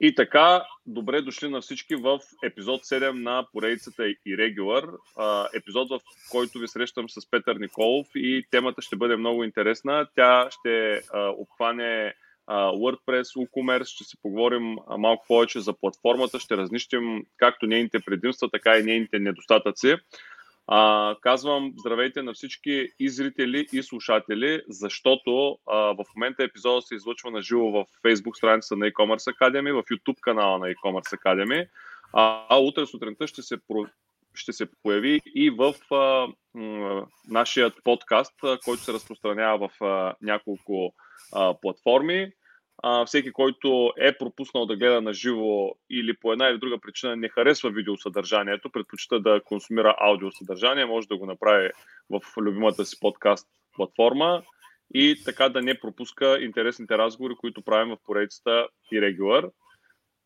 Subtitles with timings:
[0.00, 4.96] И така, добре дошли на всички в епизод 7 на поредицата Irregular,
[5.54, 10.06] епизод в който ви срещам с Петър Николов и темата ще бъде много интересна.
[10.14, 12.14] Тя ще обхване
[12.48, 18.78] WordPress, WooCommerce, ще си поговорим малко повече за платформата, ще разнищим както нейните предимства, така
[18.78, 19.96] и нейните недостатъци.
[20.70, 26.94] А, казвам здравейте на всички и зрители, и слушатели, защото а, в момента епизодът се
[26.94, 31.68] излъчва на живо в Facebook страница на e-commerce Academy, в YouTube канала на e-commerce Academy,
[32.12, 33.56] а, а утре сутринта ще се,
[34.34, 40.14] ще се появи и в а, м, нашия подкаст, а, който се разпространява в а,
[40.22, 40.94] няколко
[41.32, 42.32] а, платформи
[43.06, 47.28] всеки, който е пропуснал да гледа на живо или по една или друга причина не
[47.28, 51.70] харесва видеосъдържанието, предпочита да консумира аудиосъдържание, може да го направи
[52.10, 54.42] в любимата си подкаст платформа
[54.94, 59.48] и така да не пропуска интересните разговори, които правим в поредицата и регулар.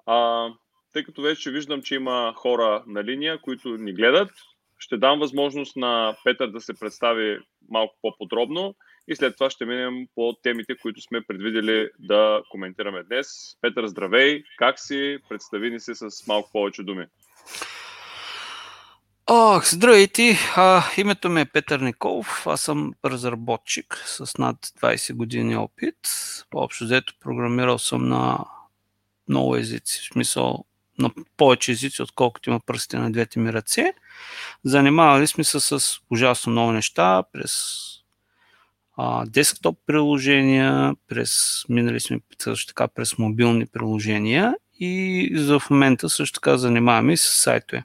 [0.07, 0.48] А,
[0.93, 4.30] тъй като вече виждам, че има хора на линия, които ни гледат,
[4.79, 7.38] ще дам възможност на Петър да се представи
[7.71, 8.74] малко по-подробно
[9.09, 13.57] и след това ще минем по темите, които сме предвидели да коментираме днес.
[13.61, 14.43] Петър, здравей!
[14.59, 15.19] Как си?
[15.29, 17.07] Представи ни се с малко повече думи.
[19.27, 20.39] Ох, здравейте!
[20.57, 22.47] А, името ми е Петър Николов.
[22.47, 25.97] Аз съм разработчик с над 20 години опит.
[26.55, 28.45] Общо взето програмирал съм на
[29.29, 30.65] много езици, в смисъл
[30.99, 33.95] на повече езици, отколкото има пръсти на двете ми ръце.
[34.65, 37.53] Занимавали сме се с ужасно много неща през
[38.96, 46.09] а, десктоп приложения, през, минали сме също така през мобилни приложения и за в момента
[46.09, 47.84] също така занимаваме и с сайтове.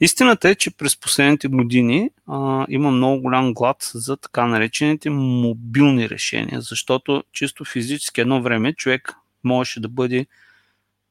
[0.00, 6.08] Истината е, че през последните години а, има много голям глад за така наречените мобилни
[6.08, 10.26] решения, защото чисто физически едно време човек можеше да бъде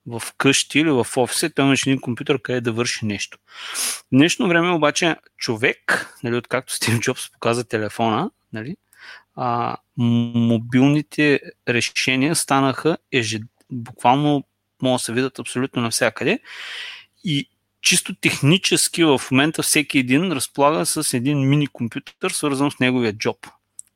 [0.08, 3.38] в къщи или в офиса, той имаше един компютър, къде да върши нещо.
[3.76, 8.76] В днешно време обаче човек, нали, откакто Стив Джобс показа телефона, нали,
[9.36, 13.42] а, мобилните решения станаха ежед...
[13.72, 14.44] буквално
[14.82, 16.40] могат да се видят абсолютно навсякъде
[17.24, 17.50] и
[17.82, 23.48] чисто технически в момента всеки един разполага с един мини компютър, свързан с неговия джоб.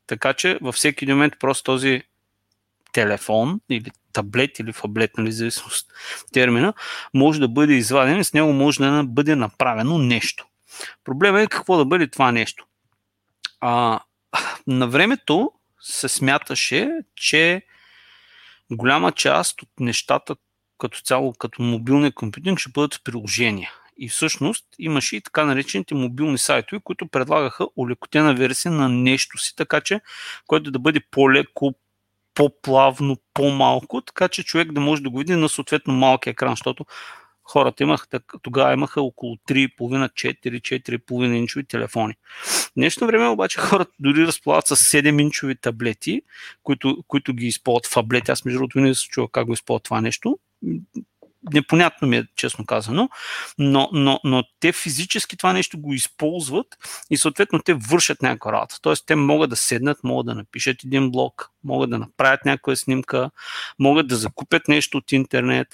[0.08, 2.04] Така че във всеки момент просто този
[2.92, 5.92] телефон или таблет или фаблет, нали, зависимост
[6.32, 6.74] термина,
[7.14, 10.46] може да бъде изваден и с него може да бъде направено нещо.
[11.04, 12.66] Проблемът е какво да бъде това нещо.
[13.62, 14.00] А,
[14.70, 17.62] на времето се смяташе, че
[18.72, 20.36] голяма част от нещата
[20.78, 23.72] като цяло, като мобилния компютинг, ще бъдат приложения.
[23.98, 29.56] И всъщност имаше и така наречените мобилни сайтове, които предлагаха улекотена версия на нещо си,
[29.56, 30.02] така че,
[30.48, 31.74] което да бъде по-леко,
[32.34, 36.86] по-плавно, по-малко, така че човек да може да го види на съответно малки екран, защото
[37.50, 38.08] хората имаха,
[38.42, 42.14] тогава имаха около 3,5, 4, 4,5 инчови телефони.
[42.44, 46.22] В днешно време обаче хората дори разполагат с 7 инчови таблети,
[46.64, 48.32] които, които ги използват в таблети.
[48.32, 50.40] Аз между другото не се чува как го използват това нещо
[51.54, 53.10] непонятно ми е, честно казано,
[53.58, 56.68] но, но, но те физически това нещо го използват
[57.10, 58.82] и съответно те вършат някаква работа.
[58.82, 63.30] Тоест те могат да седнат, могат да напишат един блог, могат да направят някаква снимка,
[63.80, 65.68] могат да закупят нещо от интернет,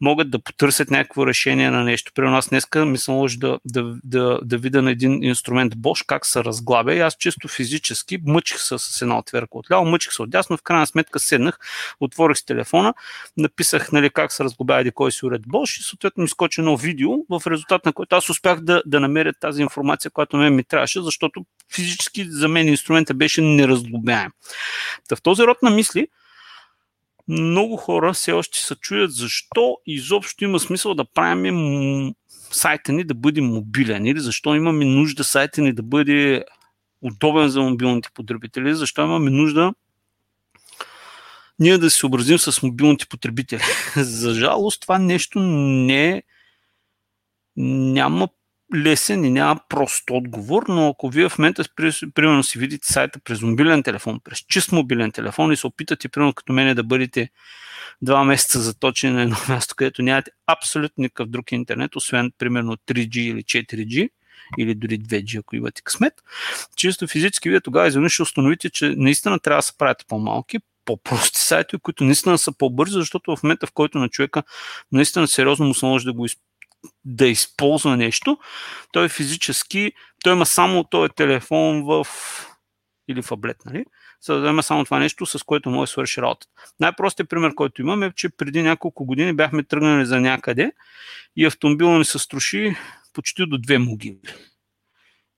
[0.00, 2.12] могат да потърсят някакво решение на нещо.
[2.14, 6.06] При нас днеска ми се може да, да, да, да видя на един инструмент Bosch
[6.06, 10.22] как се разглабя и аз чисто физически мъчих се с една отверка отляво, мъчих се
[10.22, 11.58] отдясно, в крайна сметка седнах,
[12.00, 12.94] отворих с телефона,
[13.36, 16.76] написах нали, как се разглабя и кой си уред Bosch и съответно ми скочи едно
[16.76, 20.64] видео, в резултат на което аз успях да, да намеря тази информация, която мен ми
[20.64, 21.44] трябваше, защото
[21.74, 24.30] физически за мен инструмента беше неразглобяем.
[25.08, 26.08] Та в този род на мисли,
[27.28, 32.12] много хора все още се чуят защо изобщо има смисъл да правим
[32.50, 36.44] сайта ни да бъде мобилен или защо имаме нужда сайта ни да бъде
[37.02, 39.72] удобен за мобилните потребители, защо имаме нужда
[41.60, 43.62] ние да се съобразим с мобилните потребители.
[43.96, 46.22] за жалост това нещо не
[47.56, 48.28] няма
[48.76, 51.64] лесен и няма прост отговор, но ако вие в момента,
[52.14, 56.32] примерно, си видите сайта през мобилен телефон, през чист мобилен телефон и се опитате, примерно,
[56.32, 57.30] като мене да бъдете
[58.02, 63.18] два месеца заточени на едно място, където нямате абсолютно никакъв друг интернет, освен, примерно, 3G
[63.18, 64.10] или 4G,
[64.58, 66.12] или дори 2G, ако имате късмет,
[66.76, 71.38] чисто физически вие тогава изведнъж ще установите, че наистина трябва да се правите по-малки, по-прости
[71.38, 74.42] сайтове, които наистина са по-бързи, защото в момента, в който на човека
[74.92, 76.50] наистина сериозно му се може да го използва
[77.04, 78.38] да използва нещо,
[78.92, 79.92] той физически,
[80.24, 82.06] той има само този телефон в
[83.08, 83.30] или в
[83.64, 83.84] нали?
[84.22, 86.52] за да взема само това нещо, с което може да свърши работата.
[86.80, 90.72] Най-простият пример, който имам е, че преди няколко години бяхме тръгнали за някъде
[91.36, 92.76] и автомобила ни се струши
[93.12, 94.20] почти до две могили.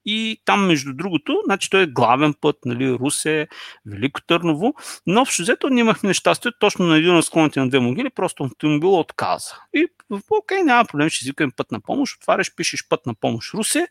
[0.05, 3.49] И там, между другото, значи той е главен път, нали, Русе,
[3.87, 4.75] Велико Търново,
[5.07, 8.45] но общо взето ние имахме нещастие точно на един от склоните на две могили, просто
[8.45, 9.57] автомобил отказа.
[9.75, 9.87] И
[10.31, 13.89] окей, няма проблем, ще извикаме път на помощ, отваряш, пишеш път на помощ Русе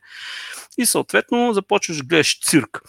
[0.78, 2.82] и съответно започваш да гледаш цирк.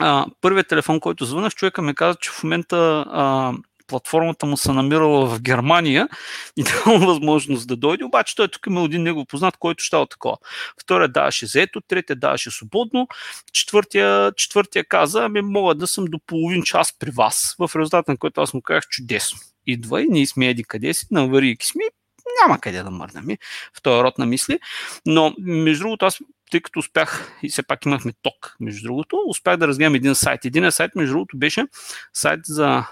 [0.00, 3.52] А, първият телефон, който звънах, човека ми каза, че в момента а,
[3.88, 6.08] платформата му се намирала в Германия
[6.56, 10.36] и няма възможност да дойде, обаче той тук има един негов познат, който ще такова.
[10.82, 13.08] Втория даваше заето, третия даваше свободно,
[13.52, 18.16] четвъртия, четвъртия каза, ами мога да съм до половин час при вас, в резултат на
[18.16, 19.38] който аз му казах чудесно.
[19.66, 21.82] Идва и ние сме еди къде си, наварийки сме,
[22.42, 23.36] няма къде да мърнем
[23.76, 24.58] в този род на мисли.
[25.06, 26.18] Но, между другото, аз
[26.50, 30.44] тъй като успях, и все пак имахме ток, между другото, успях да разгледам един сайт.
[30.44, 31.64] Един сайт, между другото, беше
[32.12, 32.84] сайт за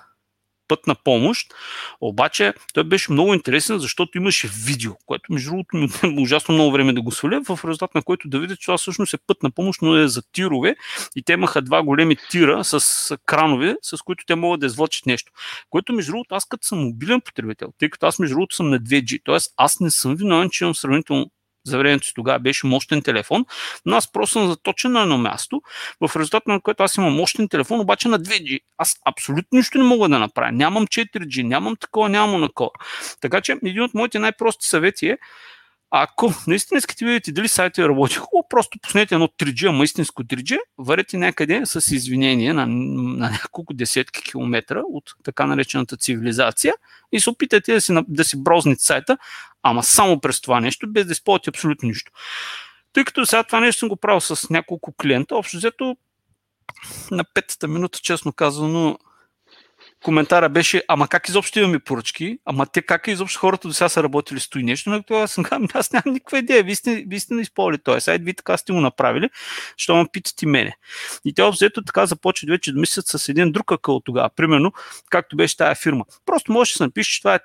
[0.68, 1.54] път на помощ.
[2.00, 5.88] Обаче той беше много интересен, защото имаше видео, което между другото ми
[6.22, 9.14] ужасно много време да го сваля, в резултат на което да видя, че това всъщност
[9.14, 10.76] е път на помощ, но е за тирове
[11.16, 15.32] и те имаха два големи тира с кранове, с които те могат да извлачат нещо.
[15.70, 18.80] Което между другото аз като съм мобилен потребител, тъй като аз между другото съм на
[18.80, 19.36] 2G, т.е.
[19.56, 21.30] аз не съм виновен, че имам сравнително
[21.66, 23.44] за времето си тогава беше мощен телефон,
[23.86, 25.62] но аз просто съм заточен на едно място,
[26.00, 28.60] в резултат на което аз имам мощен телефон, обаче на 2G.
[28.78, 30.52] Аз абсолютно нищо не мога да направя.
[30.52, 32.48] Нямам 4G, нямам такова, нямам на
[33.20, 35.18] Така че един от моите най-прости съвети е
[36.02, 40.25] ако наистина искате да видите дали сайта работи хубаво, просто пуснете едно 3G, ама истинско
[40.25, 46.75] 3G, варете някъде с извинение на, на няколко десетки километра от така наречената цивилизация
[47.12, 49.19] и се опитайте да си, да си брозните сайта,
[49.62, 52.12] ама само през това нещо, без да използвате абсолютно нищо.
[52.92, 55.96] Тъй като сега това нещо съм го правил с няколко клиента, общо взето
[57.10, 58.99] на петата минута, честно казано,
[60.06, 64.02] коментара беше, ама как изобщо имаме поръчки, ама те как изобщо хората до сега са
[64.02, 64.40] работили?
[64.40, 67.34] С той нещо, но това съм казал, аз нямам никаква идея, вие сте, вие сте
[67.34, 69.30] използвали този сайт, вие така сте го направили,
[69.76, 70.76] що ме питате мене.
[71.24, 74.72] И те обзето така започват вече да мислят с един друг акъл тогава, примерно,
[75.10, 76.04] както беше тая фирма.
[76.26, 77.40] Просто можеш да се напишеш, че това е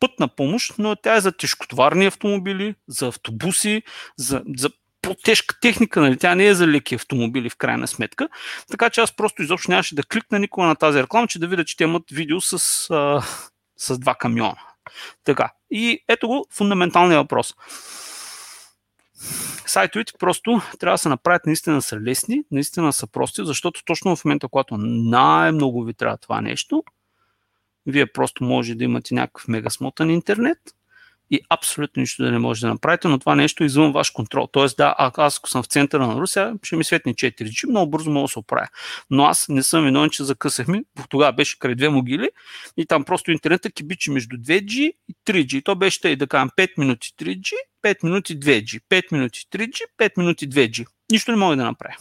[0.00, 3.82] път на помощ, но тя е за тежкотоварни автомобили, за автобуси,
[4.16, 4.70] за, за
[5.06, 6.18] по-тежка техника, нали?
[6.18, 8.28] тя не е за леки автомобили в крайна сметка.
[8.70, 11.64] Така че аз просто изобщо нямаше да кликна никога на тази реклама, че да видя,
[11.64, 12.52] че те имат видео с,
[12.90, 13.22] а,
[13.76, 14.58] с два камиона.
[15.24, 15.50] Така.
[15.70, 17.54] И ето го фундаменталният въпрос.
[19.66, 24.24] Сайтовете просто трябва да се направят наистина са лесни, наистина са прости, защото точно в
[24.24, 26.84] момента, когато най-много ви трябва това нещо,
[27.86, 30.58] вие просто може да имате някакъв мегасмотан интернет,
[31.30, 34.48] и абсолютно нищо да не може да направите, но това нещо е извън ваш контрол.
[34.52, 38.10] Тоест, да, аз ако съм в центъра на Русия, ще ми светне 4G, много бързо
[38.10, 38.68] мога да се оправя.
[39.10, 40.84] Но аз не съм виновен, че закъсахме.
[41.08, 42.28] Тогава беше край две могили
[42.76, 45.64] и там просто интернетът кибичи между 2G и 3G.
[45.64, 47.52] То беше тъй да кажем 5 минути 3G,
[47.84, 50.86] 5 минути 2G, 5 минути 3G, 5 минути 2G.
[51.12, 51.94] Нищо не мога да направя.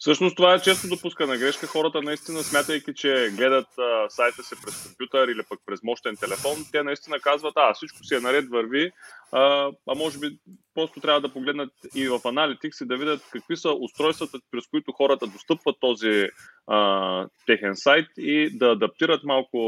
[0.00, 1.66] Всъщност това е често допускана грешка.
[1.66, 6.56] Хората наистина, смятайки, че гледат а, сайта си през компютър или пък през мощен телефон,
[6.72, 8.90] те наистина казват, а, всичко си е наред, върви,
[9.32, 10.38] а, а може би
[10.74, 14.92] просто трябва да погледнат и в Analytics и да видят какви са устройствата, през които
[14.92, 16.28] хората достъпват този
[16.66, 19.58] а, техен сайт и да адаптират малко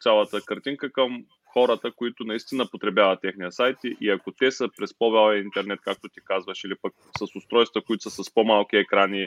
[0.00, 5.42] цялата картинка към хората, които наистина потребяват техния сайт и ако те са през по-бялия
[5.42, 9.26] интернет, както ти казваш, или пък с устройства, които са с по-малки екрани,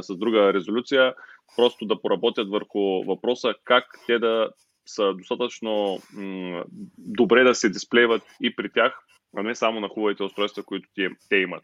[0.00, 1.14] с друга резолюция,
[1.56, 4.50] просто да поработят върху въпроса как те да
[4.86, 6.64] са достатъчно м-
[6.98, 9.00] добре да се дисплейват и при тях,
[9.36, 10.88] а не само на хубавите устройства, които
[11.28, 11.62] те имат.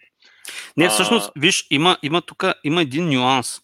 [0.76, 1.40] Не, всъщност, а...
[1.40, 3.61] виж, има, има тук има един нюанс.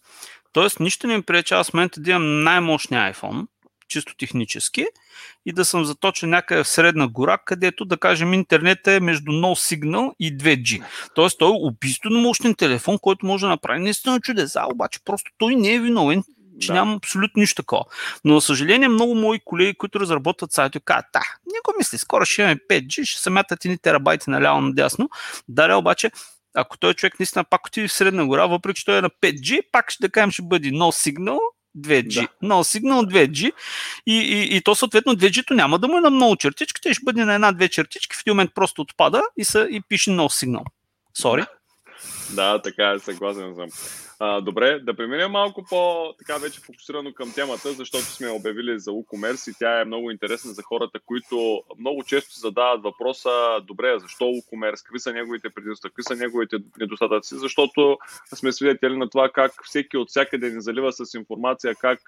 [0.53, 3.47] Тоест, нищо не ми пречи аз в момента да имам най-мощния iPhone,
[3.89, 4.85] чисто технически,
[5.45, 9.75] и да съм заточен някъде в средна гора, където да кажем интернет е между no
[9.75, 10.83] signal и 2G.
[11.15, 15.55] Тоест той е убийствено мощен телефон, който може да направи наистина чудеса, обаче просто той
[15.55, 16.23] не е виновен,
[16.59, 16.73] че да.
[16.73, 17.83] нямам абсолютно нищо такова.
[18.25, 22.25] Но, за съжаление, много мои колеги, които разработват сайти, казват, да, не го мисли, скоро
[22.25, 25.09] ще имаме 5G, ще се мятат едни терабайти наляво надясно.
[25.47, 26.11] Даре обаче,
[26.53, 29.61] ако той човек наистина пак отиде в средна гора, въпреки че той е на 5G,
[29.71, 31.39] пак ще да кажем, ще бъде no signal
[31.77, 32.27] 2G.
[32.41, 32.47] Да.
[32.47, 33.51] No сигнал 2G.
[34.05, 37.03] И, и, и то съответно 2G-то няма да му е на много чертички, те ще
[37.03, 40.63] бъде на една-две чертички, в един момент просто отпада и, са, и пише no сигнал.
[41.17, 41.37] Sorry.
[41.39, 41.47] Да,
[42.63, 43.69] така е, съгласен съм.
[44.21, 48.91] А, добре, да преминем малко по така вече фокусирано към темата, защото сме обявили за
[48.91, 54.23] WooCommerce и тя е много интересна за хората, които много често задават въпроса, добре, защо
[54.23, 57.97] WooCommerce, какви са неговите предимства, какви са неговите недостатъци, защото
[58.35, 61.99] сме свидетели на това как всеки от всякъде ни залива с информация как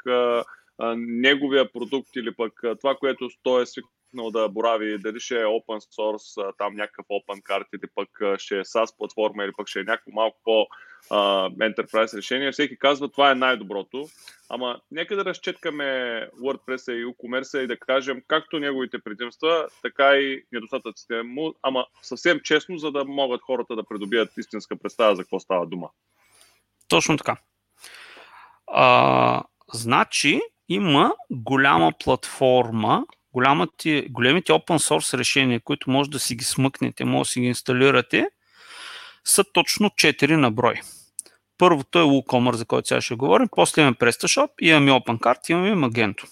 [0.98, 5.98] неговия продукт или пък това, което той е свикнал да борави, дали ще е open
[5.98, 9.84] source, там някакъв open card или пък ще е SaaS платформа или пък ще е
[9.84, 10.68] някакво малко по
[11.60, 12.52] enterprise решение.
[12.52, 14.08] Всеки казва, това е най-доброто.
[14.50, 15.84] Ама нека да разчеткаме
[16.40, 22.40] WordPress и WooCommerce и да кажем както неговите предимства, така и недостатъците му, ама съвсем
[22.40, 25.90] честно, за да могат хората да придобият истинска представа за какво става дума.
[26.88, 27.38] Точно така.
[28.68, 30.42] А, значи,
[30.74, 37.28] има голяма платформа, голямите, големите open source решения, които може да си ги смъкнете, може
[37.28, 38.28] да си ги инсталирате,
[39.26, 40.82] са точно 4 на брой.
[41.58, 46.28] Първото е WooCommerce, за който сега ще говорим, после имаме PrestaShop, имаме OpenCart, имаме Magento.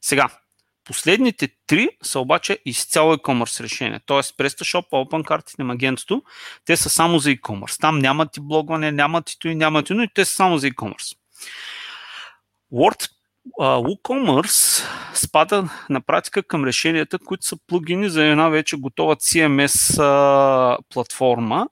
[0.00, 0.28] Сега,
[0.84, 4.00] последните три са обаче изцяло e-commerce решения.
[4.06, 6.22] Тоест PrestaShop, OpenCart и Magento,
[6.64, 7.80] те са само за e-commerce.
[7.80, 10.58] Там нямат и блогване, нямат и то и нямат и но и те са само
[10.58, 11.16] за e-commerce.
[12.72, 13.10] Word
[13.60, 19.98] WooCommerce спада на практика към решенията, които са плагини за една вече готова CMS
[20.88, 21.68] платформа,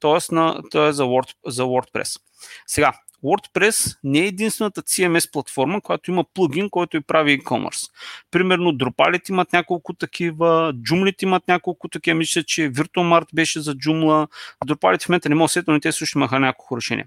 [0.00, 0.34] т.е.
[0.34, 0.92] На, т.е.
[0.92, 2.20] За, Word, за WordPress.
[2.66, 2.92] Сега,
[3.24, 7.90] WordPress не е единствената CMS платформа, която има плагин, който и прави e-commerce.
[8.30, 14.28] Примерно Drupal имат няколко такива, Joomla имат няколко такива, мисля, че VirtualMart беше за Joomla.
[14.66, 17.06] Drupal в момента не мога да но те също имаха няколко решения.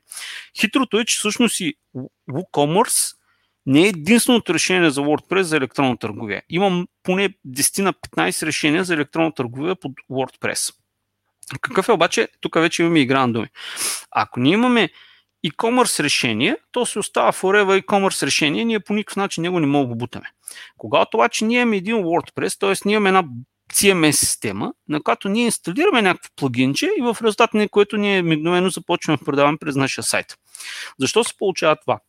[0.59, 1.73] Хитрото е, че всъщност и
[2.29, 3.18] WooCommerce
[3.65, 6.43] не е единственото решение за WordPress за електронна търговия.
[6.49, 10.73] Имам поне 10 на 15 решения за електронна търговия под WordPress.
[11.61, 12.27] Какъв е обаче?
[12.41, 13.47] Тук вече имаме игра на думи.
[14.11, 14.89] Ако ние имаме
[15.47, 19.89] e-commerce решение, то се остава forever e-commerce решение, ние по никакъв начин него не можем
[19.89, 20.25] да бутаме.
[20.77, 22.73] Когато обаче ние имаме един WordPress, т.е.
[22.85, 23.23] ние имаме една
[23.73, 28.69] CMS система, на която ние инсталираме някакво плагинче и в резултат на което ние мигновено
[28.69, 30.37] започваме да продаваме през нашия сайт.
[30.99, 31.99] Защо се получава това?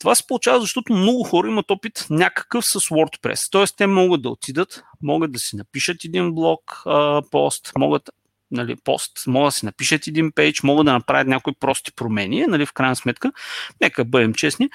[0.00, 3.50] Това се получава, защото много хора имат опит някакъв с WordPress.
[3.50, 8.10] Тоест, те могат да отидат, могат да си напишат един блог а, пост, могат
[8.50, 12.66] нали, пост, могат да си напишат един пейдж, могат да направят някои прости промени, нали,
[12.66, 13.32] в крайна сметка,
[13.80, 14.70] нека бъдем честни,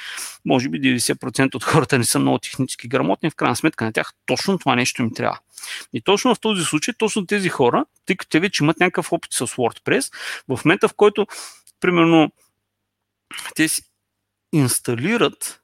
[0.46, 4.14] може би 90% от хората не са много технически грамотни, в крайна сметка на тях
[4.26, 5.40] точно това нещо им трябва.
[5.94, 9.34] И точно в този случай, точно тези хора, тъй като те вече имат някакъв опит
[9.34, 10.14] с WordPress,
[10.48, 11.28] в момента в който,
[11.80, 12.32] примерно,
[13.56, 13.82] те си
[14.54, 15.62] инсталират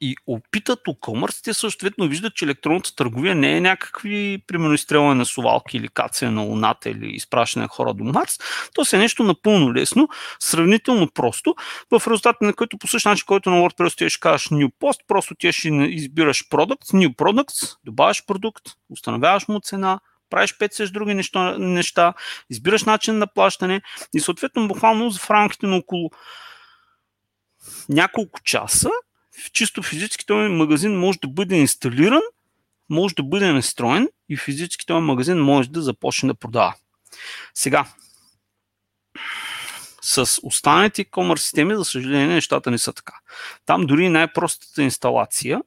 [0.00, 5.26] и опитат e-commerce, те съответно виждат, че електронната търговия не е някакви, примерно, изстрелване на
[5.26, 8.38] сувалки или кацане на Луната или изпращане на хора до Марс.
[8.74, 10.08] То е нещо напълно лесно,
[10.40, 11.54] сравнително просто,
[11.90, 14.98] в резултат на което по същия начин, който на WordPress ти ще кажеш New Post,
[15.08, 21.14] просто ти ще избираш продукт, New Products, добавяш продукт, установяваш му цена, правиш 5 други
[21.14, 22.14] неща, неща,
[22.50, 23.82] избираш начин на плащане
[24.14, 26.10] и съответно буквално в рамките на около
[27.88, 28.90] няколко часа
[29.52, 32.22] чисто физически този магазин може да бъде инсталиран,
[32.90, 36.74] може да бъде настроен и физически този магазин може да започне да продава.
[37.54, 37.86] Сега,
[40.02, 43.14] с останалите e-commerce системи, за съжаление, нещата не са така.
[43.66, 45.60] Там дори най-простата инсталация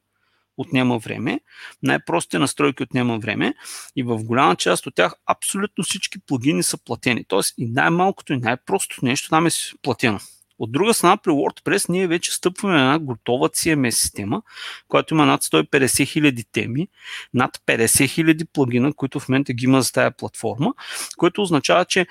[0.56, 1.40] отнема време,
[1.82, 3.54] най-простите настройки отнема време
[3.96, 7.24] и в голяма част от тях абсолютно всички плагини са платени.
[7.28, 9.50] Тоест и най-малкото и най-простото нещо там е
[9.82, 10.20] платено.
[10.62, 14.42] От друга страна, при WordPress ние вече стъпваме на една готова CMS система,
[14.88, 16.88] която има над 150 000 теми,
[17.34, 20.74] над 50 000 плагина, които в момента ги има за тази платформа,
[21.16, 22.06] което означава, че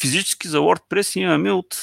[0.00, 1.76] физически за WordPress имаме от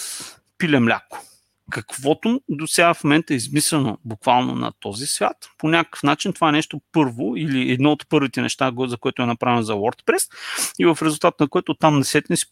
[0.58, 1.26] пиле мляко.
[1.72, 6.50] Каквото до сега в момента е измислено буквално на този свят, по някакъв начин това
[6.50, 10.32] е нещо първо или едно от първите неща, за което е направено за WordPress
[10.80, 12.46] и в резултат на което там насетне си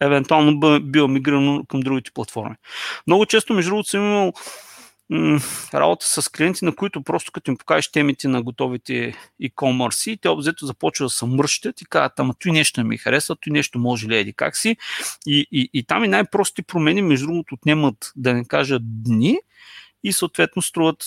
[0.00, 2.56] евентуално бил мигрирано към другите платформи.
[3.06, 4.32] Много често, между другото, съм имал
[5.10, 5.40] м-
[5.74, 10.28] работа с клиенти, на които просто като им покажеш темите на готовите e-commerce и те
[10.28, 13.78] обзето започват да се мръщат и казват, ама той нещо не ми харесва, той нещо
[13.78, 14.76] може ли еди как си.
[15.26, 19.38] И, и, и там и най-прости промени, между другото, отнемат, да не кажа, дни
[20.04, 21.04] и съответно струват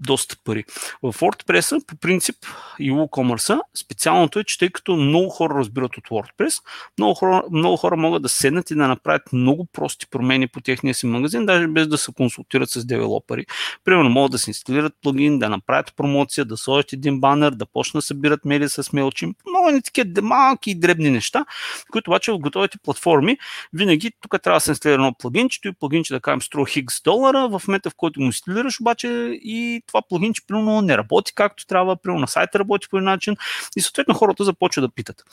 [0.00, 0.64] доста пари.
[1.02, 2.36] В WordPress по принцип
[2.78, 6.62] и WooCommerce специалното е, че тъй като много хора разбират от WordPress,
[6.98, 10.94] много хора, много хора могат да седнат и да направят много прости промени по техния
[10.94, 13.46] си магазин, даже без да се консултират с девелопери.
[13.84, 17.98] Примерно могат да се инсталират плагин, да направят промоция, да сложат един банер, да почнат
[17.98, 19.34] да събират мели с MailChimp.
[19.66, 21.44] Много Много такива малки и дребни неща,
[21.90, 23.38] които обаче в готовите платформи
[23.72, 27.48] винаги тук трябва да се инсталира едно плагинчето и плагинче да кажем струва хикс долара.
[27.48, 29.08] В момента, в който го инсталираш, обаче
[29.42, 33.36] и това плагинче примерно не работи както трябва, примерно на сайта работи по един начин
[33.76, 35.24] и съответно хората започват да питат.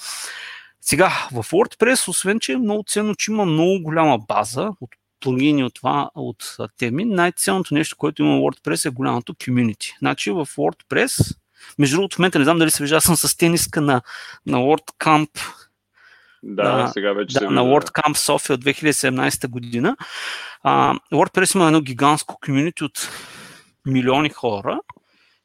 [0.81, 5.63] Сега, в WordPress, освен че е много ценно, че има много голяма база от плагини
[5.63, 9.97] от това, от теми, най-ценното нещо, което има WordPress е голямото community.
[9.99, 11.37] Значи в WordPress,
[11.79, 14.01] между другото в момента не знам дали се вижда, аз съм с тениска на,
[14.45, 15.29] на WordCamp
[16.43, 19.97] да, на, сега вече да, се на WordCamp София от 2017 година.
[20.63, 23.09] А, WordPress има едно гигантско комьюнити от
[23.85, 24.79] милиони хора,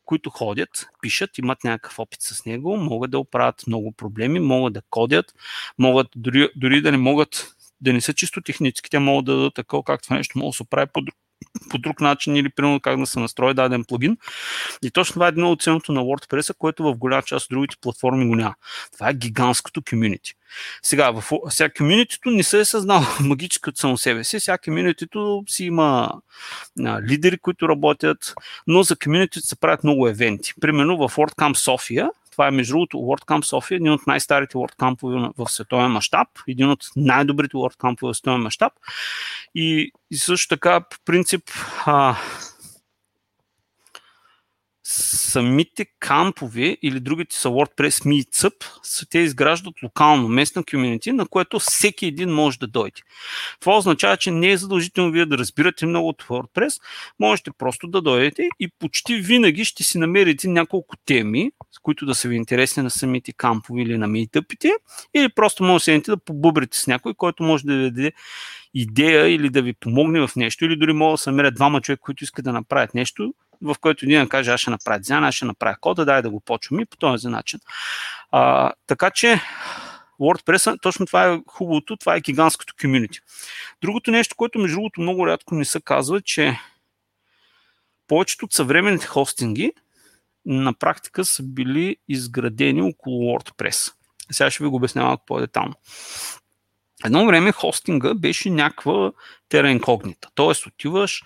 [0.05, 4.83] които ходят, пишат, имат някакъв опит с него, могат да оправят много проблеми, могат да
[4.91, 5.35] кодят,
[5.79, 9.55] могат дори, дори да не могат да не са чисто технически, те могат да дадат
[9.55, 11.15] такова, както нещо може да се прави по друг,
[11.71, 14.17] по друг начин или примерно как да се настрои даден плагин.
[14.83, 17.77] И точно това е едно от ценото на WordPress, което в голяма част от другите
[17.81, 18.55] платформи го няма.
[18.93, 20.35] Това е гигантското комьюнити.
[20.83, 24.41] Сега, в, сега комьюнитито не се е съзнало магически от само себе си.
[24.41, 26.21] Сега комьюнитито си има
[26.85, 28.35] а, лидери, които работят,
[28.67, 30.53] но за комьюнитито се правят много евенти.
[30.61, 35.49] Примерно в WordCamp София това е между другото WordCamp София, един от най-старите WordCamp в
[35.49, 38.73] световен мащаб, един от най-добрите WordCamp в световен мащаб.
[39.55, 41.43] И, и също така, по принцип,
[41.87, 42.17] а,
[44.91, 51.59] самите кампове или другите са WordPress Meetup, са те изграждат локално, местно комьюнити, на което
[51.59, 53.01] всеки един може да дойде.
[53.61, 56.81] Това означава, че не е задължително вие да разбирате много от WordPress,
[57.21, 62.15] можете просто да дойдете и почти винаги ще си намерите няколко теми, с които да
[62.15, 64.73] са ви интересни на самите кампове или на митъпите,
[65.15, 68.13] или просто може да седнете да побъбрите с някой, който може да ви даде
[68.75, 72.01] идея или да ви помогне в нещо, или дори може да се намерят двама човека,
[72.01, 75.45] които искат да направят нещо, в който един каже, аз ще направя дизайн, аз ще
[75.45, 77.61] направя кода, дай да го почвам и по този начин.
[78.31, 79.41] А, така че
[80.21, 83.21] WordPress, точно това е хубавото, това е гигантското комьюнити.
[83.83, 86.61] Другото нещо, което между другото много рядко не се казва, че
[88.09, 89.73] повечето от съвременните хостинги
[90.47, 93.93] на практика са били изградени около WordPress.
[94.31, 95.75] Сега ще ви го обясня малко по-детално.
[97.05, 99.13] Едно време хостинга беше някаква
[99.49, 100.29] тера инкогнита.
[100.35, 101.23] Тоест отиваш,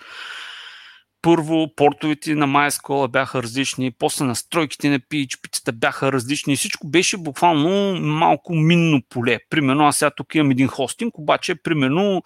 [1.23, 6.55] първо портовете на MySQL бяха различни, после настройките на PHP-тата бяха различни.
[6.55, 9.39] Всичко беше буквално малко минно поле.
[9.49, 12.23] Примерно, аз сега тук имам един хостинг, обаче, примерно,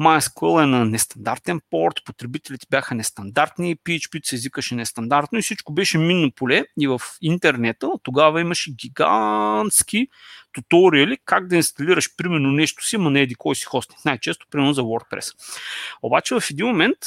[0.00, 5.98] MySQL е на нестандартен порт, потребителите бяха нестандартни, PHP се езикаше нестандартно и всичко беше
[5.98, 6.64] минно поле.
[6.80, 10.08] И в интернета тогава имаше гигантски
[10.52, 14.04] туториали как да инсталираш примерно нещо си, но не еди кой си хостинг.
[14.04, 15.34] Най-често, примерно за WordPress.
[16.02, 16.98] Обаче в един момент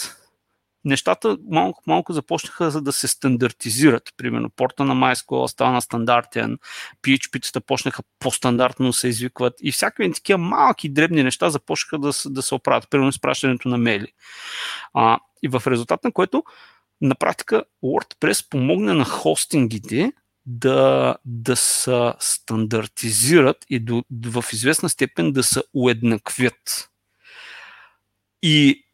[0.86, 4.04] нещата малко, малко започнаха за да се стандартизират.
[4.18, 6.58] Примерно порта на MySQL стана стандартен,
[7.04, 12.42] PHP-тата почнаха по-стандартно да се извикват и всякакви такива малки дребни неща започнаха да, да
[12.42, 12.90] се оправят.
[12.90, 14.14] Примерно изпращането на мейли.
[14.94, 16.44] А, и в резултат на което
[17.02, 20.12] на практика WordPress помогна на хостингите
[20.46, 26.90] да, да се стандартизират и до, в известна степен да се уеднаквят.
[28.42, 28.86] И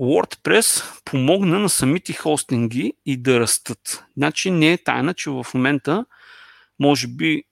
[0.00, 4.04] WordPress помогна на самите хостинги и да растат.
[4.16, 6.04] Значи не е тайна, че в момента,
[6.78, 7.42] може би,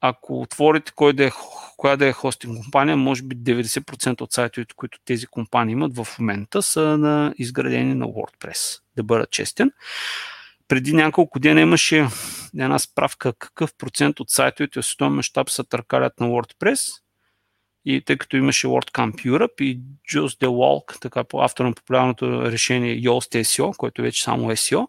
[0.00, 1.30] ако отворите кой да е,
[1.76, 6.06] коя да е хостинг компания, може би 90% от сайтовете, които тези компании имат в
[6.18, 8.80] момента, са на изградени на WordPress.
[8.96, 9.72] Да бъда честен.
[10.68, 12.06] Преди няколко дена имаше
[12.58, 17.02] една справка какъв процент от сайтовете в световен мащаб са търкалят на WordPress
[17.84, 19.80] и тъй като имаше WordCamp Europe и
[20.12, 24.50] Jules de Walk, така по автор на популярното решение Yoast SEO, което е вече само
[24.50, 24.86] SEO,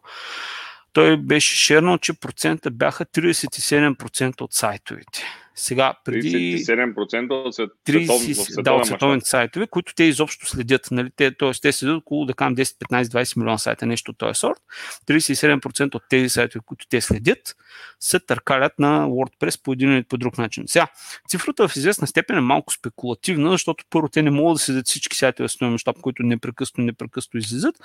[0.93, 5.23] той беше шернал, че процента бяха 37% от сайтовете.
[5.55, 6.57] Сега, преди...
[6.57, 7.69] 37% от свет...
[7.87, 8.61] 30...
[8.61, 10.87] да, от световните сайтове, които те изобщо следят.
[10.91, 11.09] Нали?
[11.15, 11.51] Те, т.е.
[11.61, 14.59] те следят около, да кажем, 10, 15, 20 милиона сайта, нещо от този сорт.
[15.07, 17.55] 37% от тези сайтове, които те следят,
[17.99, 20.63] се търкалят на WordPress по един или по друг начин.
[20.67, 20.87] Сега,
[21.29, 25.17] цифрата в известна степен е малко спекулативна, защото първо те не могат да следят всички
[25.17, 27.75] сайтове с мащаб, които непрекъснато, непрекъснато излизат,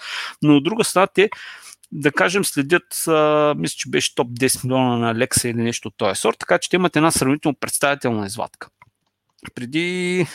[0.42, 1.30] но от друга страна те
[1.92, 5.94] да кажем, следят, а, мисля, че беше топ 10 милиона на Alexa или нещо от
[5.96, 8.68] този сорт, така че те имат една сравнително представителна извадка.
[9.54, 10.26] Преди,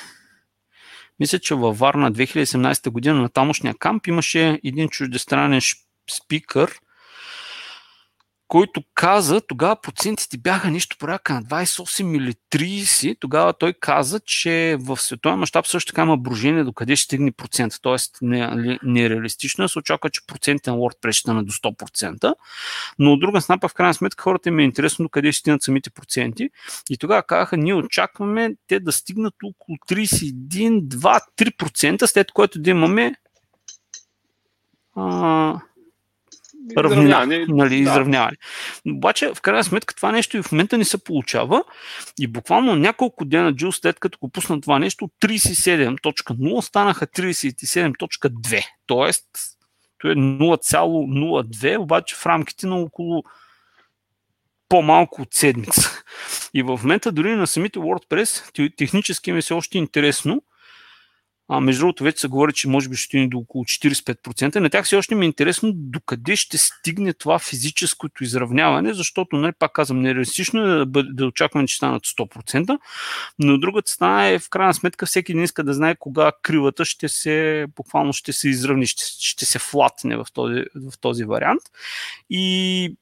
[1.20, 5.62] мисля, че във Варна 2017 година на тамошния камп имаше един чуждестранен
[6.12, 6.80] спикър,
[8.54, 14.78] който каза, тогава процентите бяха нещо порядка на 28 или 30, тогава той каза, че
[14.80, 17.74] в световен мащаб също така има брожение до къде ще стигне процент.
[17.82, 22.36] Тоест нереалистично е се очаква, че процентите на WordPress ще на до 100%,
[23.00, 25.64] но от друга снапа в крайна сметка хората им е интересно до къде ще стигнат
[25.64, 26.50] самите проценти.
[26.90, 32.70] И тогава казаха, ние очакваме те да стигнат около 31, 2, 3%, след което да
[32.70, 33.16] имаме
[34.96, 35.60] а,
[36.78, 37.76] равнина, нали, да.
[37.76, 38.38] изравняване.
[38.90, 41.64] Обаче, в крайна сметка, това нещо и в момента не се получава
[42.20, 48.66] и буквално няколко дена Джил след като го пуснат това нещо, 37.0 станаха 37.2.
[48.86, 49.26] Тоест,
[50.02, 53.24] то е 0,02, обаче в рамките на около
[54.70, 56.04] по-малко от седмица.
[56.54, 60.42] И в момента дори на самите WordPress технически ми се още интересно,
[61.48, 64.56] а, между другото, вече се говори, че може би ще стигне до около 45%.
[64.56, 69.52] На тях все още ми е интересно докъде ще стигне това физическото изравняване, защото, нали,
[69.60, 72.80] пак казвам, нереалистично е да, да очакваме, че станат 100%,
[73.40, 77.10] но другата страна е, в крайна сметка, всеки един иска да знае кога кривата ще
[77.10, 81.62] се, буквално ще се изравни, ще, ще се флатне в този, в този вариант.
[82.30, 82.96] И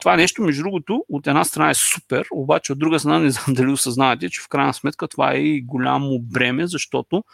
[0.00, 3.54] това нещо, между другото, от една страна е супер, обаче от друга страна не знам
[3.54, 7.24] дали осъзнавате, че в крайна сметка това е и голямо бреме, защото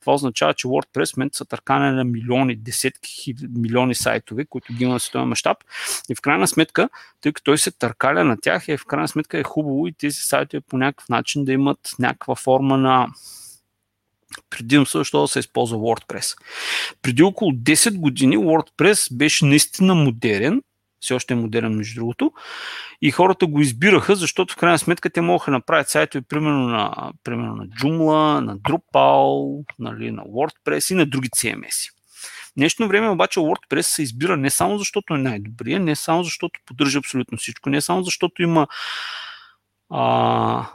[0.00, 4.92] това означава, че WordPress момента са търкане на милиони, десетки милиони сайтове, които ги има
[4.92, 5.56] на световен мащаб.
[6.10, 6.88] И в крайна сметка,
[7.20, 10.16] тъй като той се търкаля на тях, е в крайна сметка е хубаво и тези
[10.16, 13.08] сайтове по някакъв начин да имат някаква форма на
[14.50, 16.38] предимство, защото да се използва WordPress.
[17.02, 20.62] Преди около 10 години WordPress беше наистина модерен
[21.02, 22.32] все още е модерен между другото.
[23.02, 27.12] И хората го избираха, защото в крайна сметка те могат да направят сайтове примерно на,
[27.24, 31.92] примерно на Joomla, на Drupal, нали, на WordPress и на други CMS.
[32.22, 36.60] В днешно време обаче WordPress се избира не само защото е най-добрия, не само защото
[36.66, 38.66] поддържа абсолютно всичко, не само защото има
[39.90, 40.70] а,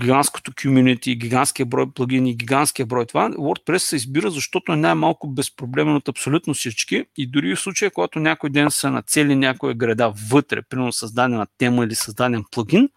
[0.00, 5.96] гигантското комьюнити, гигантския брой плагини, гигантския брой това, WordPress се избира, защото е най-малко безпроблемен
[5.96, 10.62] от абсолютно всички и дори в случая, когато някой ден са нацели някоя града вътре,
[10.62, 12.88] примерно създадена тема или създаден плагин,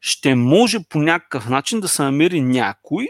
[0.00, 3.08] ще може по някакъв начин да се намери някой,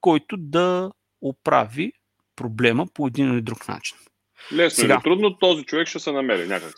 [0.00, 1.92] който да оправи
[2.36, 3.96] проблема по един или друг начин.
[4.52, 6.74] Лесно Сега, или трудно, този човек ще се намери някак.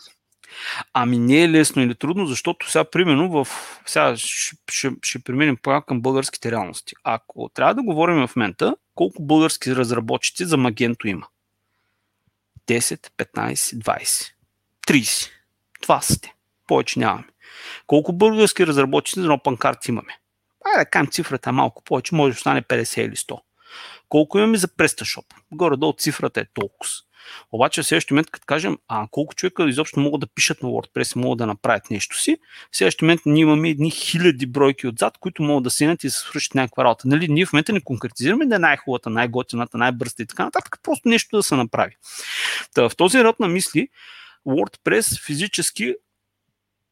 [0.93, 3.47] Ами не е лесно или трудно, защото сега, примерно, в...
[3.85, 6.95] сега ще, ще, ще преминем пак към българските реалности.
[7.03, 11.27] Ако трябва да говорим в момента, колко български разработчици за Магенто има?
[12.67, 14.31] 10, 15, 20,
[14.87, 15.29] 30.
[15.81, 16.33] Това са те.
[16.67, 17.23] Повече нямаме.
[17.87, 20.19] Колко български разработчици за OpenCart имаме?
[20.65, 23.39] Айде да кажем цифрата малко повече, може да стане 50 или 100.
[24.09, 25.25] Колко имаме за PrestaShop?
[25.51, 26.91] Горе-долу цифрата е толкова.
[27.51, 31.15] Обаче в следващия момент, като кажем, а колко човека изобщо могат да пишат на WordPress
[31.15, 32.37] и могат да направят нещо си,
[32.71, 36.11] в следващия момент ние имаме едни хиляди бройки отзад, които могат да седнат и да
[36.11, 37.07] свършат някаква работа.
[37.07, 41.09] Нали, ние в момента не конкретизираме да е най-хубавата, най-готината, най-бързата и така нататък, просто
[41.09, 41.95] нещо да се направи.
[42.73, 43.87] Та, в този род на мисли,
[44.47, 45.95] WordPress физически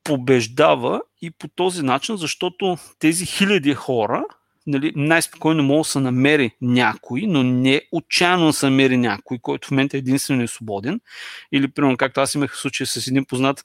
[0.04, 4.24] побеждава и по този начин, защото тези хиляди хора
[4.68, 9.68] нали, най-спокойно може да се намери някой, но не отчаяно да се намери някой, който
[9.68, 11.00] в момента е единствено е свободен.
[11.52, 13.64] Или, примерно, както аз имах случай с един познат,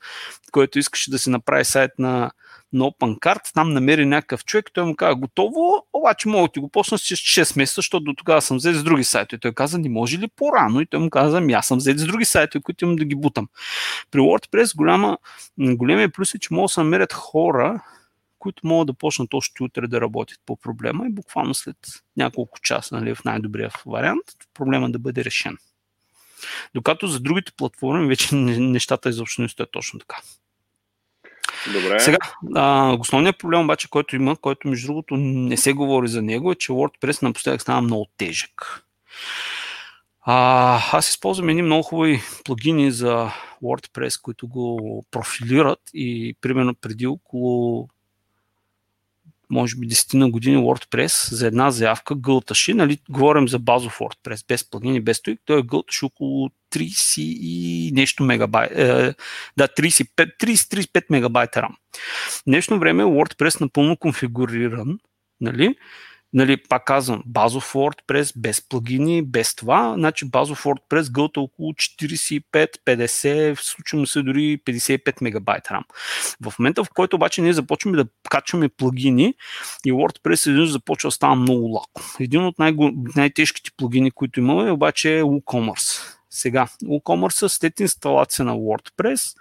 [0.52, 2.30] който искаше да си направи сайт на,
[2.72, 6.68] на OpenCart, там намери някакъв човек, той му каза готово, обаче мога да ти го
[6.68, 9.40] почна с 6 месеца, защото до тогава съм взел с други сайтове.
[9.40, 10.80] Той каза, не може ли по-рано?
[10.80, 13.14] И той му каза, ами аз съм взел с други сайтове, които имам да ги
[13.14, 13.48] бутам.
[14.10, 15.18] При WordPress голяма,
[15.58, 17.82] големия плюс е, че могат да се намерят хора,
[18.40, 21.76] които могат да почнат още утре да работят по проблема и буквално след
[22.16, 24.24] няколко часа, нали, в най-добрия вариант,
[24.55, 25.57] проблема да бъде решен.
[26.74, 30.16] Докато за другите платформи вече нещата изобщо не стоят точно така.
[31.66, 32.00] Добре.
[32.00, 32.18] Сега,
[32.55, 36.55] а, основният проблем обаче, който има, който между другото не се говори за него, е,
[36.55, 38.85] че WordPress напоследък става много тежък.
[40.22, 43.31] А, аз използвам едни много хубави плагини за
[43.62, 47.88] WordPress, които го профилират и примерно преди около
[49.50, 54.46] може би 10 на години WordPress за една заявка гълташе, нали, говорим за базов WordPress,
[54.48, 59.14] без плагини, без той, той гълташе около 30 и нещо мегабайт, е,
[59.56, 61.74] да, 30-35 мегабайта RAM.
[62.30, 64.98] В днешно време WordPress напълно конфигуриран,
[65.40, 65.74] нали,
[66.32, 73.54] нали, пак казвам, базов WordPress, без плагини, без това, значи базов WordPress гълта около 45-50,
[73.54, 75.82] в случай му се дори 55 мегабайта RAM.
[76.40, 79.34] В момента, в който обаче ние започваме да качваме плагини
[79.86, 82.02] и WordPress един започва да става много лако.
[82.20, 82.74] Един от най-
[83.16, 86.16] най-тежките плагини, които имаме, обаче е WooCommerce.
[86.30, 89.36] Сега, WooCommerce след инсталация на WordPress,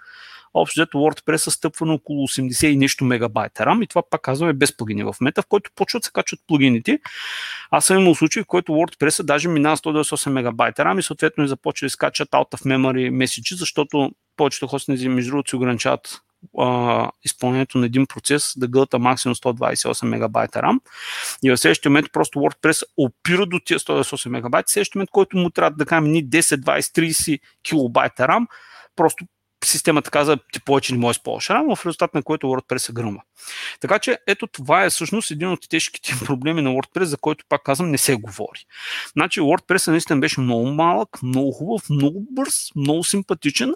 [0.54, 4.52] общо взето WordPress стъпва на около 80 и нещо мегабайта RAM и това пак казваме
[4.52, 6.98] без плагини в мета, в който почват се качват плагините.
[7.70, 11.48] Аз съм имал случай, в който WordPress даже минава 128 мегабайта RAM и съответно е
[11.48, 16.20] започва да скачат out of memory месечи, защото повечето хостинги между другото се ограничават
[16.58, 20.78] а, изпълнението на един процес да гълта максимум 128 мегабайта RAM
[21.42, 25.36] и в следващия момент просто WordPress опира до тия 128 мегабайта, в следващия момент, който
[25.36, 28.46] му трябва да кажем ни 10, 20, 30 килобайта RAM,
[28.96, 29.24] просто
[29.64, 32.92] системата каза, ти повече не можеш да използваш RAM, в резултат на което WordPress се
[32.92, 33.22] гръмва.
[33.80, 37.62] Така че ето това е всъщност един от тежките проблеми на WordPress, за който пак
[37.62, 38.66] казвам не се говори.
[39.12, 43.74] Значи WordPress наистина беше много малък, много хубав, много бърз, много симпатичен,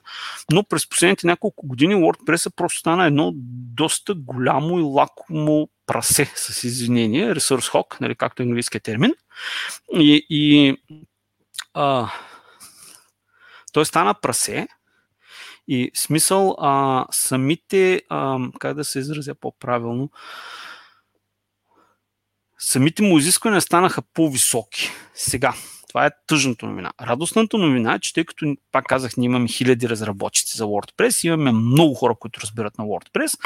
[0.53, 3.33] но през последните няколко години WordPress просто стана едно
[3.75, 9.15] доста голямо и лакомо прасе, с извинение, ресурс хок, нали, както е английския термин.
[9.93, 10.77] И, и
[11.75, 12.13] а,
[13.73, 14.69] той стана прасе,
[15.69, 20.11] и смисъл, а, самите, а, как да се изразя по-правилно,
[22.59, 24.91] самите му изисквания станаха по-високи.
[25.15, 25.55] Сега,
[25.95, 26.93] това е тъжната новина.
[27.03, 31.53] Радостната новина е, че тъй като, пак казах, ние имаме хиляди разработчици за WordPress, имаме
[31.53, 33.39] много хора, които разбират на WordPress,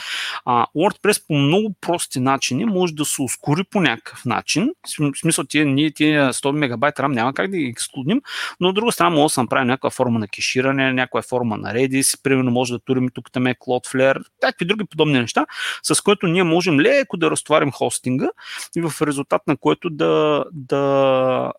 [0.44, 4.70] а WordPress по много прости начини може да се ускори по някакъв начин.
[4.98, 8.22] В смисъл, тия, ние тия 100 мегабайт RAM няма как да ги ексклудим,
[8.60, 11.74] но от друга страна може да се направи някаква форма на кеширане, някаква форма на
[11.74, 15.46] Redis, примерно може да турим тук там е Cloudflare, някакви други подобни неща,
[15.82, 18.28] с което ние можем леко да разтоварим хостинга
[18.76, 21.52] и в резултат на което да, да,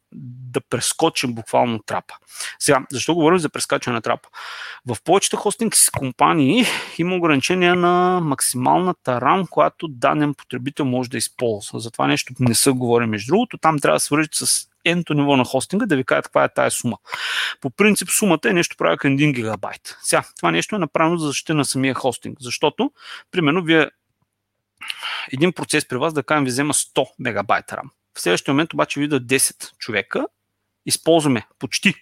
[0.51, 2.15] да прескочим буквално трапа.
[2.59, 4.29] Сега, защо говорим за прескачане на трапа?
[4.85, 6.65] В повечето хостинг компании
[6.97, 11.79] има ограничения на максималната RAM, която даден потребител може да използва.
[11.79, 13.57] За това нещо не са говори между другото.
[13.57, 16.71] Там трябва да свържете с енто ниво на хостинга да ви кажат каква е тая
[16.71, 16.97] сума.
[17.61, 19.97] По принцип сумата е нещо прави към 1 гигабайт.
[20.01, 22.91] Сега, това нещо е направено за защита на самия хостинг, защото,
[23.31, 23.89] примерно, вие
[25.31, 27.89] един процес при вас, да кажем, ви взема 100 мегабайта RAM.
[28.13, 30.27] В следващия момент обаче видят 10 човека,
[30.89, 31.93] използваме почти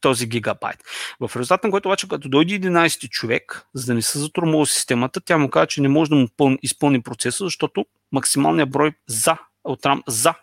[0.00, 0.76] този гигабайт.
[1.20, 5.20] В резултат на което обаче, като дойде 11 човек, за да не се затурмува системата,
[5.20, 6.28] тя му казва, че не може да му
[6.62, 10.34] изпълни процеса, защото максималният брой за, от RAM за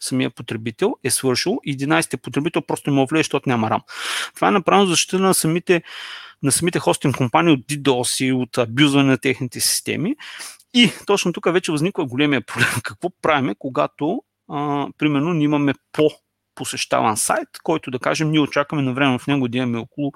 [0.00, 3.80] самия потребител е свършил, 11 потребител просто не му влезе, защото няма RAM.
[4.34, 5.82] Това е направено защита на самите,
[6.42, 10.16] на самите хостинг компании от DDoS и от абюзване на техните системи.
[10.74, 12.68] И точно тук вече възниква големия проблем.
[12.82, 16.10] Какво правиме, когато, а, примерно, ние имаме по
[16.54, 20.12] посещаван сайт, който да кажем ние очакваме на време в него да имаме около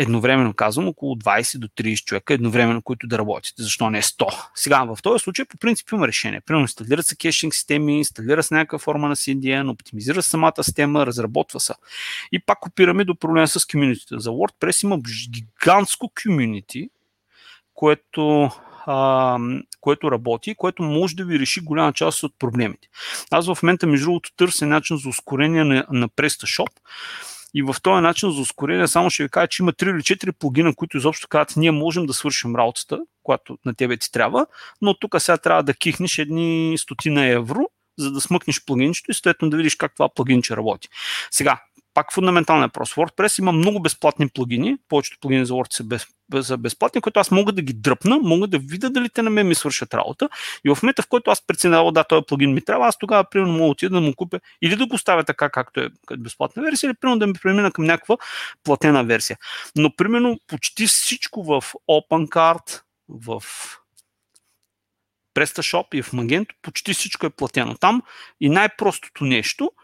[0.00, 3.62] едновременно казвам, около 20 до 30 човека едновременно, които да работите.
[3.62, 4.48] Защо не 100?
[4.54, 6.40] Сега, в този случай по принцип има решение.
[6.40, 11.60] Примерно инсталират се кешинг системи, инсталира се някаква форма на CDN, оптимизира самата система, разработва
[11.60, 11.74] се.
[12.32, 14.14] И пак опираме до проблема с комьюнитите.
[14.18, 14.98] За WordPress има
[15.30, 16.90] гигантско комьюнити,
[17.74, 18.50] което
[19.80, 22.88] което работи, което може да ви реши голяма част от проблемите.
[23.30, 26.70] Аз в момента, между другото, търся начин за ускорение на, на PrestaShop
[27.54, 30.32] и в този начин за ускорение само ще ви кажа, че има 3 или 4
[30.32, 34.46] плагина, които изобщо казват, ние можем да свършим работата, която на тебе ти трябва,
[34.82, 39.50] но тук сега трябва да кихнеш едни стотина евро, за да смъкнеш плагинчето и следно
[39.50, 40.88] да видиш как това плагинче работи.
[41.30, 41.62] Сега,
[41.98, 42.94] пак фундаментален въпрос.
[42.94, 46.06] WordPress има много безплатни плагини, повечето плагини за WordPress са, без,
[46.42, 49.48] са безплатни, които аз мога да ги дръпна, мога да видя дали те на мен
[49.48, 50.28] ми свършат работа.
[50.64, 53.52] И в момента, в който аз преценявам, да, този плагин ми трябва, аз тогава примерно
[53.52, 56.94] мога отида да му купя или да го оставя така, както е безплатна версия, или
[57.00, 58.16] примерно да ми премина към някаква
[58.64, 59.36] платена версия.
[59.76, 63.42] Но примерно почти всичко в OpenCard, в
[65.36, 68.02] PrestaShop и в Magento, почти всичко е платено там.
[68.40, 69.72] И най-простото нещо–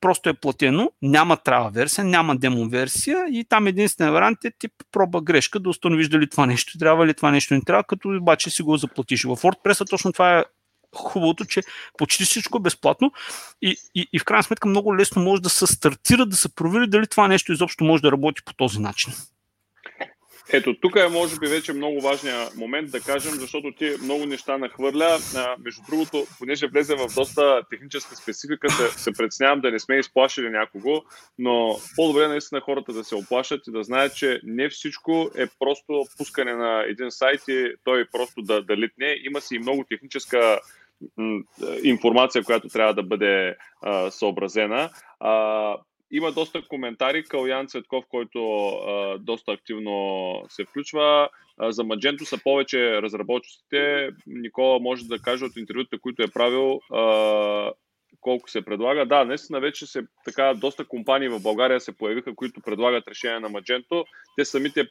[0.00, 4.72] просто е платено, няма трава версия, няма демо версия и там единствен вариант е тип
[4.92, 8.50] проба грешка да установиш дали това нещо трябва или това нещо не трябва, като обаче
[8.50, 9.24] си го заплатиш.
[9.24, 10.44] В WordPress точно това е
[10.94, 11.62] хубавото, че
[11.98, 13.12] почти всичко е безплатно
[13.62, 16.86] и, и, и в крайна сметка много лесно може да се стартира, да се провери
[16.86, 19.12] дали това нещо изобщо може да работи по този начин.
[20.52, 24.58] Ето, тук е може би вече много важния момент да кажем, защото ти много неща
[24.58, 25.18] нахвърля.
[25.36, 29.98] А, между другото, понеже влезе в доста техническа специфика, се, се предснявам да не сме
[29.98, 31.02] изплашили някого,
[31.38, 36.04] но по-добре наистина хората да се оплашат и да знаят, че не всичко е просто
[36.18, 39.16] пускане на един сайт и той просто да, да литне.
[39.24, 40.60] Има си и много техническа
[41.82, 44.90] информация, която трябва да бъде а, съобразена.
[45.20, 45.74] А,
[46.10, 47.24] има доста коментари.
[47.24, 51.28] Калян Цветков, който а, доста активно се включва.
[51.58, 54.10] А, за Мадженто са повече разработчиците.
[54.26, 57.72] Никола може да каже от интервюта, които е правил, а,
[58.20, 59.06] колко се предлага.
[59.06, 63.50] Да, наистина вече се така доста компании в България се появиха, които предлагат решение на
[63.50, 64.04] Magento.
[64.36, 64.88] Те самите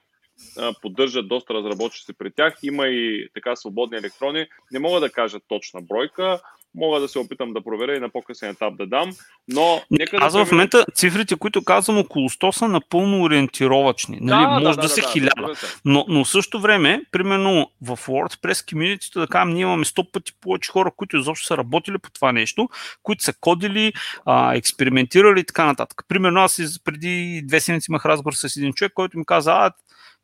[0.81, 2.53] поддържат доста разработчици при тях.
[2.63, 4.47] Има и така свободни електрони.
[4.71, 6.41] Не мога да кажа точна бройка,
[6.77, 9.09] мога да се опитам да проверя и на по-късен етап да дам.
[9.47, 14.17] Но нека Аз да в момента цифрите, които казвам около 100 са напълно ориентировачни.
[14.21, 14.43] Нали?
[14.43, 15.65] Да, Може да, да, да, са да, разбира се.
[15.85, 20.33] но, но в същото време, примерно в WordPress community, да кажем, ние имаме 100 пъти
[20.41, 22.69] повече хора, които изобщо са работили по това нещо,
[23.03, 23.93] които са кодили,
[24.25, 26.01] а, експериментирали и така нататък.
[26.07, 29.71] Примерно аз преди две седмици имах разговор с един човек, който ми каза, а,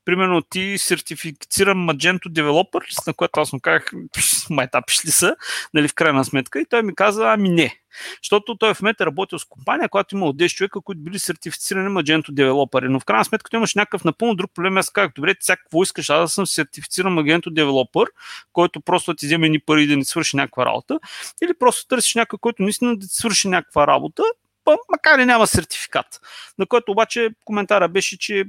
[0.05, 5.35] примерно ти сертифициран Magento Developer, на което аз му казах, «Пш, майта пишли са,
[5.73, 7.79] нали, в крайна сметка, и той ми каза, ами не.
[8.23, 11.89] Защото той в момента е работил с компания, която има 10 човека, които били сертифицирани
[11.89, 12.87] Magento Developer.
[12.87, 15.83] Но в крайна сметка, като имаш някакъв напълно друг проблем, аз казах, добре, сега какво
[15.83, 18.07] искаш, аз да съм сертифициран Magento Developer,
[18.53, 20.99] който просто ти вземе ни пари да ни свърши някаква работа,
[21.43, 24.23] или просто търсиш някой, който наистина да ти свърши някаква работа,
[24.65, 26.19] па, макар и няма сертификат.
[26.57, 28.45] На който обаче коментара беше, че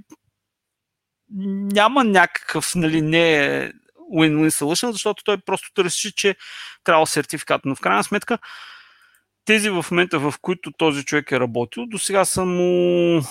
[1.30, 3.72] няма някакъв, нали, не е
[4.12, 6.36] win-win solution, защото той просто търси, че
[6.84, 7.64] трябва сертификат.
[7.64, 8.38] Но в крайна сметка,
[9.44, 13.22] тези в момента, в които този човек е работил, до сега са му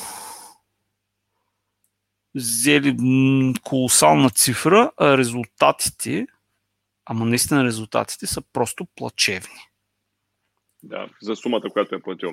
[2.35, 2.95] взели
[3.63, 6.27] колосална цифра, а резултатите,
[7.05, 9.72] ама наистина резултатите са просто плачевни.
[10.83, 12.31] Да, за сумата, която е платил.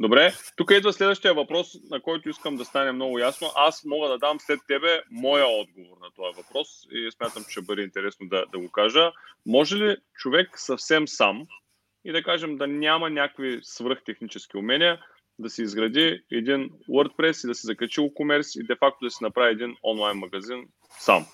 [0.00, 3.50] Добре, тук идва следващия въпрос, на който искам да стане много ясно.
[3.56, 7.62] Аз мога да дам след тебе моя отговор на този въпрос и смятам, че ще
[7.62, 9.12] бъде интересно да, да го кажа.
[9.46, 11.46] Може ли човек съвсем сам
[12.04, 15.00] и да кажем да няма някакви свръхтехнически умения,
[15.38, 19.52] да си изгради един WordPress и да си закачи WooCommerce и де-факто да си направи
[19.52, 21.26] един онлайн магазин сам?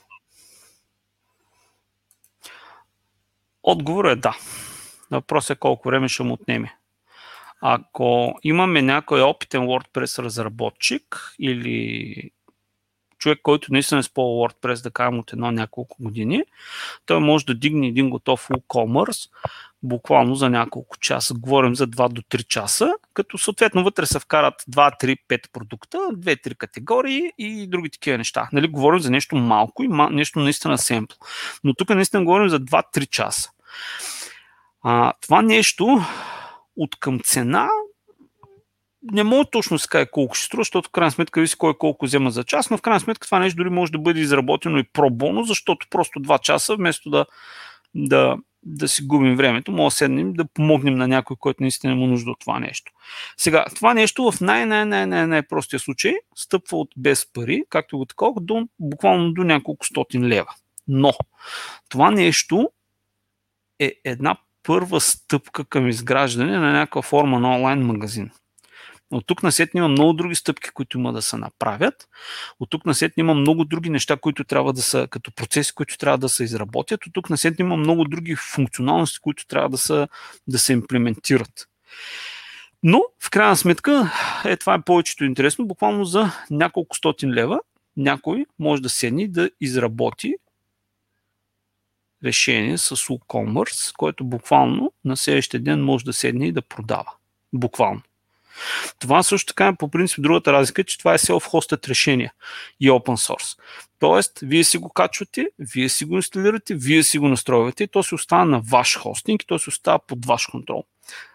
[3.62, 4.36] Отговор е да.
[5.10, 6.74] Въпросът е колко време ще му отнеме.
[7.60, 12.30] Ако имаме някой опитен WordPress разработчик или
[13.18, 16.42] човек, който наистина е използва WordPress, да кажем от едно няколко години,
[17.06, 19.30] той може да дигне един готов WooCommerce
[19.82, 21.34] буквално за няколко часа.
[21.34, 25.98] Говорим за 2 до 3 часа, като съответно вътре се вкарат 2, 3, 5 продукта,
[25.98, 28.48] 2-3 категории и други такива неща.
[28.52, 31.14] Нали, говорим за нещо малко и нещо наистина семпл.
[31.64, 33.50] Но тук наистина говорим за 2-3 часа.
[34.82, 36.00] А, това нещо
[36.76, 37.68] от към цена
[39.02, 41.74] не мога точно да се каже колко ще струва, защото в крайна сметка виси кой
[41.74, 44.78] колко взема за час, но в крайна сметка това нещо дори може да бъде изработено
[44.78, 47.26] и пробоно, защото просто 2 часа, вместо да,
[47.94, 52.06] да, да си губим времето, може да седнем да помогнем на някой, който наистина има
[52.06, 52.92] нужда от това нещо.
[53.36, 59.32] Сега, това нещо в най-най-най-най-простия случай стъпва от без пари, както го такова, до, буквално
[59.32, 60.54] до няколко стотин лева.
[60.88, 61.12] Но
[61.88, 62.70] това нещо
[63.78, 64.36] е една
[64.70, 68.30] първа стъпка към изграждане на някаква форма на онлайн магазин.
[69.10, 72.08] От тук насетне има много други стъпки, които има да се направят.
[72.60, 76.18] От тук насетне има много други неща, които трябва да са, като процеси, които трябва
[76.18, 77.06] да се изработят.
[77.06, 80.08] От тук насетне има много други функционалности, които трябва да, са,
[80.48, 81.68] да се имплементират.
[82.82, 84.12] Но, в крайна сметка,
[84.44, 85.66] е, това е повечето интересно.
[85.66, 87.60] Буквално за няколко стотин лева
[87.96, 90.34] някой може да седне да изработи
[92.24, 97.12] решение с WooCommerce, което буквално на следващия ден може да седне и да продава.
[97.52, 98.02] Буквално.
[98.98, 102.32] Това също така е по принцип другата разлика, че това е self-hosted решение
[102.80, 103.58] и open source.
[103.98, 108.02] Тоест, вие си го качвате, вие си го инсталирате, вие си го настройвате и то
[108.02, 110.84] си остава на ваш хостинг и то си остава под ваш контрол.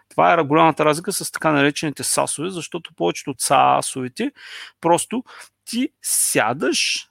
[0.08, 4.32] Това е голямата разлика с така наречените SaaS-ове, защото повечето от SaaS-овете
[4.80, 5.24] просто
[5.64, 7.08] ти сядаш,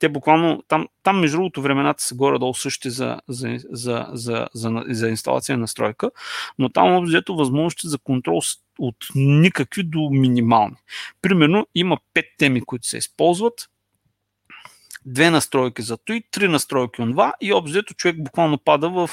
[0.00, 4.84] те буквално, там, там между другото времената са горе-долу същи за, за, за, за, за,
[4.88, 6.10] за инсталация и настройка,
[6.58, 8.40] но там взето възможности за контрол
[8.78, 10.76] от никакви до минимални.
[11.22, 13.68] Примерно има пет теми, които се използват,
[15.06, 19.10] две настройки за той, три настройки от това и обзето човек буквално пада в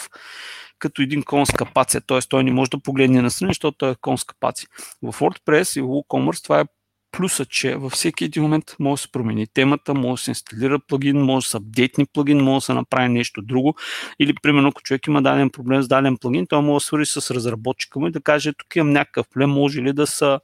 [0.80, 2.20] като един кон с капация, т.е.
[2.20, 4.70] той не може да погледне на страни, защото той е кон с капация.
[5.02, 6.66] В WordPress и WooCommerce това е
[7.14, 10.80] плюса, че във всеки един момент може да се промени темата, може да се инсталира
[10.80, 13.76] плагин, може да се апдейтни плагин, може да се направи нещо друго.
[14.20, 17.32] Или, примерно, ако човек има даден проблем с даден плагин, той може да свържи с
[17.36, 20.40] разработчика му и да каже, тук имам някакъв проблем, може ли да са,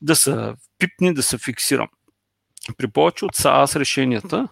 [0.00, 1.88] да са пипни, да се фиксирам.
[2.78, 4.48] При повече от SaaS решенията,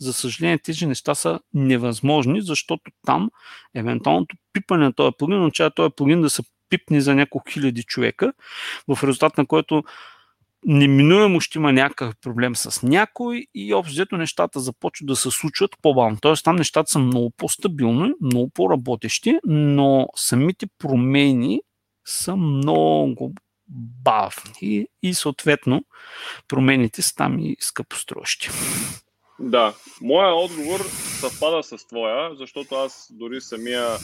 [0.00, 3.30] за съжаление, тези неща са невъзможни, защото там
[3.74, 8.32] евентуалното пипане на този плагин означава този плагин да се пипне за няколко хиляди човека,
[8.88, 9.84] в резултат на което
[10.66, 16.18] неминуемо ще има някакъв проблем с някой и общо нещата започват да се случват по-бавно.
[16.20, 21.60] Тоест там нещата са много по-стабилни, много по-работещи, но самите промени
[22.04, 23.34] са много
[24.04, 25.84] бавни и съответно
[26.48, 28.50] промените са там и скъпоструващи.
[29.38, 30.80] Да, моя отговор
[31.20, 33.96] съвпада с твоя, защото аз дори самия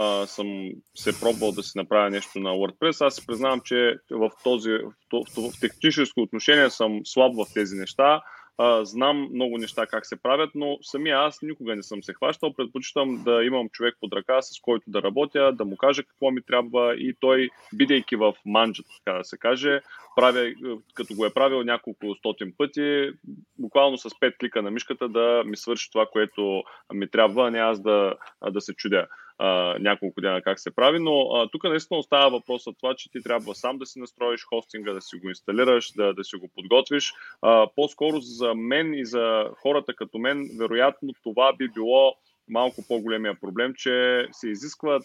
[0.00, 3.06] а, съм се пробвал да си направя нещо на WordPress.
[3.06, 7.76] Аз си признавам, че в, този, в, в, в техническо отношение съм слаб в тези
[7.76, 8.20] неща
[8.62, 12.52] а, знам много неща как се правят, но самия аз никога не съм се хващал.
[12.52, 16.42] Предпочитам да имам човек под ръка, с който да работя, да му кажа какво ми
[16.42, 19.80] трябва и той, бидейки в манджата, така да се каже,
[20.16, 20.52] правя,
[20.94, 23.10] като го е правил няколко стотин пъти,
[23.58, 27.58] буквално с пет клика на мишката да ми свърши това, което ми трябва, а не
[27.58, 28.14] аз да,
[28.50, 29.06] да се чудя
[29.42, 33.22] а, няколко дена как се прави, но а, тук наистина остава въпросът това, че ти
[33.22, 37.12] трябва сам да си настроиш хостинга, да си го инсталираш, да, да си го подготвиш.
[37.42, 42.14] А, по-скоро за мен и за хората като мен, вероятно това би било
[42.48, 45.00] малко по-големия проблем, че се изисква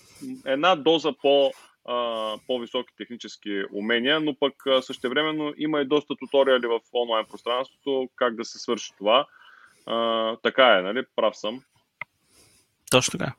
[0.46, 1.52] една доза по,
[1.86, 8.36] а, по-високи технически умения, но пък същевременно има и доста туториали в онлайн пространството как
[8.36, 9.26] да се свърши това.
[9.86, 11.06] А, така е, нали?
[11.16, 11.62] Прав съм.
[12.92, 13.34] Точно така.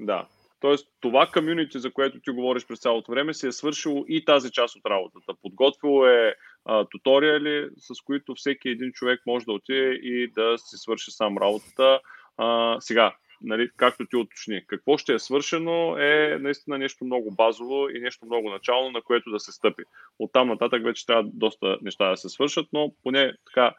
[0.00, 0.26] Да.
[0.60, 4.50] Тоест, това комюнити, за което ти говориш през цялото време, си е свършило и тази
[4.50, 5.32] част от работата.
[5.42, 10.76] Подготвило е а, туториали, с които всеки един човек може да отиде и да си
[10.76, 12.00] свърши сам работата.
[12.36, 17.88] А, сега, нали, както ти уточни, какво ще е свършено е наистина нещо много базово
[17.88, 19.82] и нещо много начално, на което да се стъпи.
[20.18, 23.74] От там нататък вече трябва доста неща да се свършат, но поне така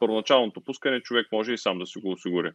[0.00, 2.50] първоначалното пускане човек може и сам да си го осигури.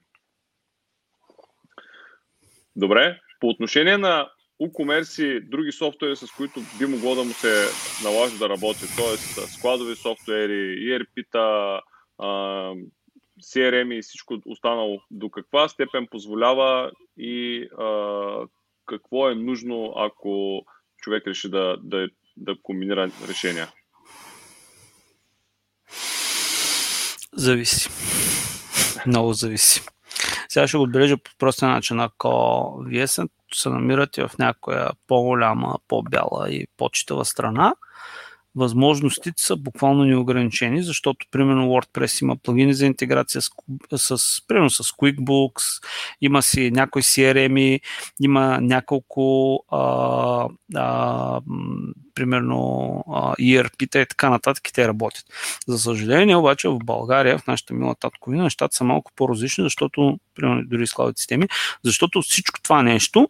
[2.75, 4.29] Добре, по отношение на
[4.61, 7.65] WooCommerce и други софтуери, с които би могло да му се
[8.03, 9.17] налага да работи, т.е.
[9.47, 11.81] складови софтуери, ERP-та,
[13.41, 18.47] CRM и всичко останало, до каква степен позволява и а,
[18.85, 20.61] какво е нужно, ако
[20.97, 23.67] човек реши да, да, да комбинира решения?
[27.33, 27.89] Зависи.
[29.07, 29.81] Много зависи.
[30.49, 31.99] Сега ще го отбележа по простия начин.
[31.99, 33.23] Ако вие се,
[33.53, 37.73] се намирате в някоя по-голяма, по-бяла и по-читава страна,
[38.55, 43.49] възможностите са буквално неограничени, защото примерно WordPress има плагини за интеграция с,
[43.97, 45.83] с, примерно с QuickBooks,
[46.21, 47.79] има си някои CRM,
[48.21, 51.41] има няколко а, а,
[52.19, 52.57] примерно
[53.39, 55.23] ERP-та и така нататък и те работят.
[55.67, 60.63] За съжаление обаче в България, в нашата мила татковина, нещата са малко по-различни, защото, примерно
[60.65, 61.47] дори с системи,
[61.83, 63.29] защото всичко това нещо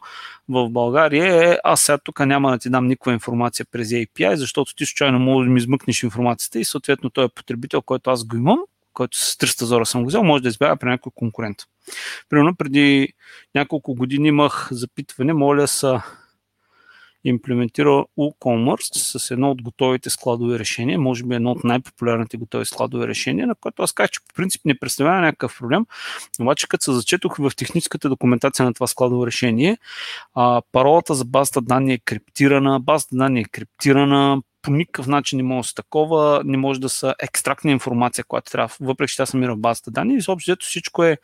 [0.49, 4.75] в България е, аз сега тук няма да ти дам никаква информация през API, защото
[4.75, 8.35] ти случайно може да ми измъкнеш информацията и съответно той е потребител, който аз го
[8.35, 8.59] имам,
[8.93, 11.57] който с 300 зора съм го взел, може да избяга при някой конкурент.
[12.29, 13.13] Примерно преди
[13.55, 16.01] няколко години имах запитване, моля са
[17.23, 23.07] имплементира WooCommerce с едно от готовите складови решения, може би едно от най-популярните готови складови
[23.07, 25.85] решения, на което аз казах, че по принцип не представлява някакъв проблем,
[26.41, 29.77] обаче като се зачетох в техническата документация на това складово решение,
[30.33, 35.43] а, паролата за базата данни е криптирана, базата данни е криптирана, по никакъв начин не
[35.43, 39.25] може да са такова, не може да са екстрактна информация, която трябва, въпреки че тя
[39.25, 41.17] се в базата данни и съобщо всичко е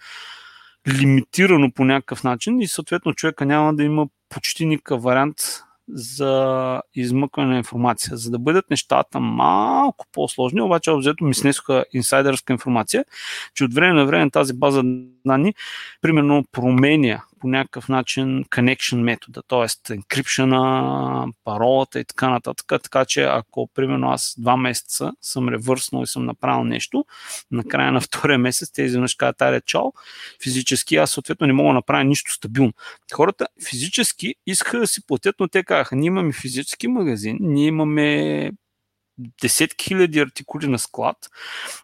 [0.88, 7.50] лимитирано по някакъв начин и съответно човека няма да има почти никакъв вариант за измъкване
[7.50, 8.18] на информация.
[8.18, 13.06] За да бъдат нещата малко по-сложни, обаче обзето ми снесоха инсайдърска информация,
[13.54, 14.82] че от време на време тази база
[15.26, 15.54] данни
[16.02, 19.94] примерно променя по някакъв начин connection метода, т.е.
[19.94, 22.82] енкрипшена, паролата и така нататък.
[22.84, 27.06] Така че ако примерно аз два месеца съм ревърснал и съм направил нещо,
[27.52, 29.94] на края на втория месец те изведнъж казват, аре чао,
[30.44, 32.74] физически аз съответно не мога да направя нищо стабилно.
[33.14, 38.52] Хората физически искаха да си платят, но те казаха, ние имаме физически магазин, ние имаме
[39.18, 41.18] десетки хиляди артикули на склад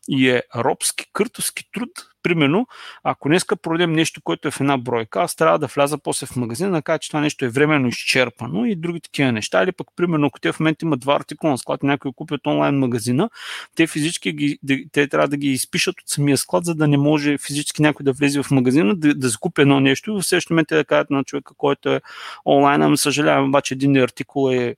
[0.09, 1.89] и е робски, къртовски труд.
[2.23, 2.67] Примерно,
[3.03, 6.35] ако днеска продадем нещо, което е в една бройка, аз трябва да вляза после в
[6.35, 9.63] магазина, да кажа, че това нещо е временно изчерпано и други такива неща.
[9.63, 12.75] Или пък, примерно, ако те в момента имат два артикула на склад, някой купят онлайн
[12.75, 13.29] магазина,
[13.75, 14.59] те физически ги,
[14.91, 18.13] те трябва да ги изпишат от самия склад, за да не може физически някой да
[18.13, 21.09] влезе в магазина, да, да закупи едно нещо и в следващия момент те да кажат
[21.09, 22.01] на човека, който е
[22.45, 24.75] онлайн, ами съжалявам, обаче един артикул е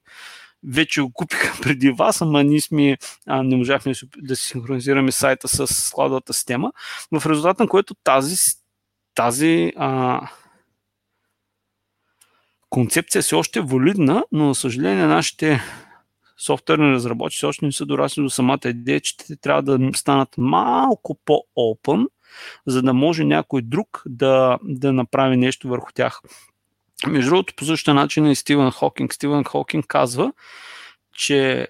[0.67, 2.97] вече го купиха преди вас, ама ние сме,
[3.27, 6.71] а, не можахме да си синхронизираме сайта с складовата система,
[7.11, 8.35] в резултат на което тази,
[9.15, 10.21] тази а,
[12.69, 15.61] концепция е още валидна, но за съжаление нашите
[16.37, 21.19] софтуерни разработчици още не са дорасли до самата идея, че те трябва да станат малко
[21.25, 22.07] по-open,
[22.67, 26.21] за да може някой друг да, да направи нещо върху тях.
[27.07, 29.13] Между другото, по същия начин и Стивен Хокинг.
[29.13, 30.33] Стивен Хокинг казва,
[31.15, 31.67] че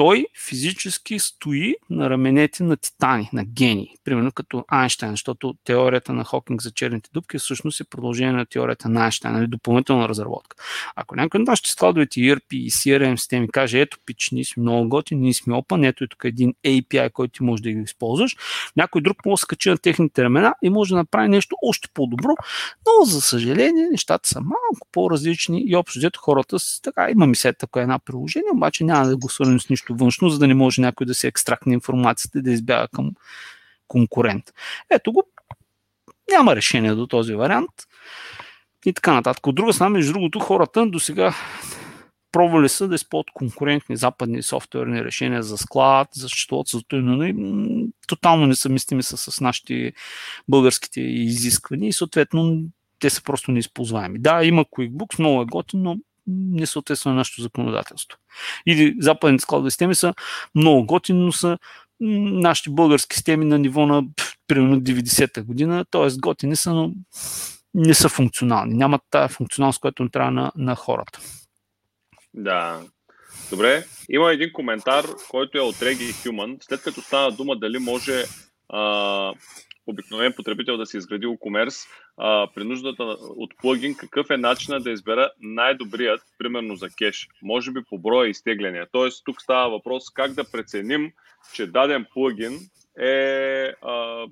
[0.00, 6.24] той физически стои на раменете на титани, на гени, примерно като Айнштайн, защото теорията на
[6.24, 10.56] Хокинг за черните дупки всъщност е продължение на теорията на Айнштайн, нали, допълнителна разработка.
[10.96, 14.88] Ако някой от нашите складовете ERP и CRM системи каже, ето пич, ние сме много
[14.88, 18.36] готини, ние сме open, ето е тук един API, който ти може да ги използваш,
[18.76, 22.34] някой друг може да скачи на техните рамена и може да направи нещо още по-добро,
[22.86, 27.36] но за съжаление нещата са малко по-различни и общо взето хората с така, има ми
[27.36, 30.46] се така една приложение, обаче няма да го свърнем с нищо нещо външно, за да
[30.46, 33.10] не може някой да се екстрактне информацията и да избяга към
[33.88, 34.44] конкурент.
[34.90, 35.22] Ето го,
[36.30, 37.70] няма решение до този вариант
[38.86, 39.46] и така нататък.
[39.46, 41.34] От друга страна, между другото, хората до сега
[42.32, 47.34] пробвали са да използват конкурентни западни софтуерни решения за склад, за счетоводството и нали,
[48.06, 49.92] тотално несъвместими са с нашите
[50.48, 52.62] българските изисквания и съответно
[52.98, 54.18] те са просто неизползваеми.
[54.18, 55.96] Да, има QuickBooks, много е готин, но
[56.26, 58.18] не съответства на нашето законодателство.
[58.66, 60.14] Или западните складови системи са
[60.54, 61.58] много готини, но са
[62.00, 64.02] нашите български системи на ниво на
[64.46, 66.08] примерно 90-та година, т.е.
[66.18, 66.92] готини са, но
[67.74, 68.74] не са функционални.
[68.74, 71.20] Нямат тази функционалност, която не трябва на, на хората.
[72.34, 72.80] Да.
[73.50, 76.56] Добре, има един коментар, който е от Regi Human.
[76.60, 78.24] След като стана дума дали може
[78.68, 79.32] а,
[79.90, 84.90] обикновен потребител да си изгради e-commerce, а, при нуждата от плагин, какъв е начинът да
[84.90, 88.86] избера най-добрият, примерно за кеш, може би по броя изтегляния.
[88.92, 91.12] Тоест, тук става въпрос как да преценим,
[91.54, 92.58] че даден плагин
[92.98, 94.26] е а,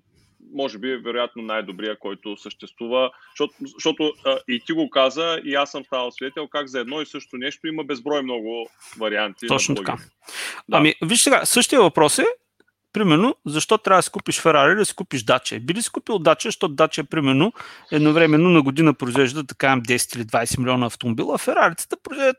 [0.55, 5.71] може би вероятно най-добрия, който съществува, защото, защото а, и ти го каза, и аз
[5.71, 9.47] съм ставал свидетел как за едно и също нещо има безброй много варианти.
[9.47, 9.97] Точно така.
[10.69, 10.77] Да.
[10.77, 12.27] Ами, виж сега, същия въпрос е,
[12.99, 15.61] Примерно, защо трябва да си купиш Ферари или да си купиш Дача?
[15.61, 17.53] Би ли си купил Дача, защото Дача, примерно,
[17.93, 22.37] едновременно на година произвежда, да кажем, 10 или 20 милиона автомобила, а Ферарицата произвеждат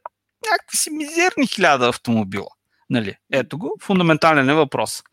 [0.52, 2.48] някакви си мизерни хиляда автомобила.
[2.90, 3.16] Нали?
[3.32, 5.04] Ето го, фундаментален е въпрос.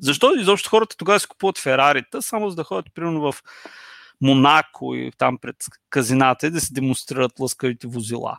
[0.00, 3.42] Защо изобщо хората тогава си купуват Ферарита, само за да ходят, примерно, в
[4.20, 5.56] Монако и там пред
[5.90, 8.36] казината и да се демонстрират лъскавите возила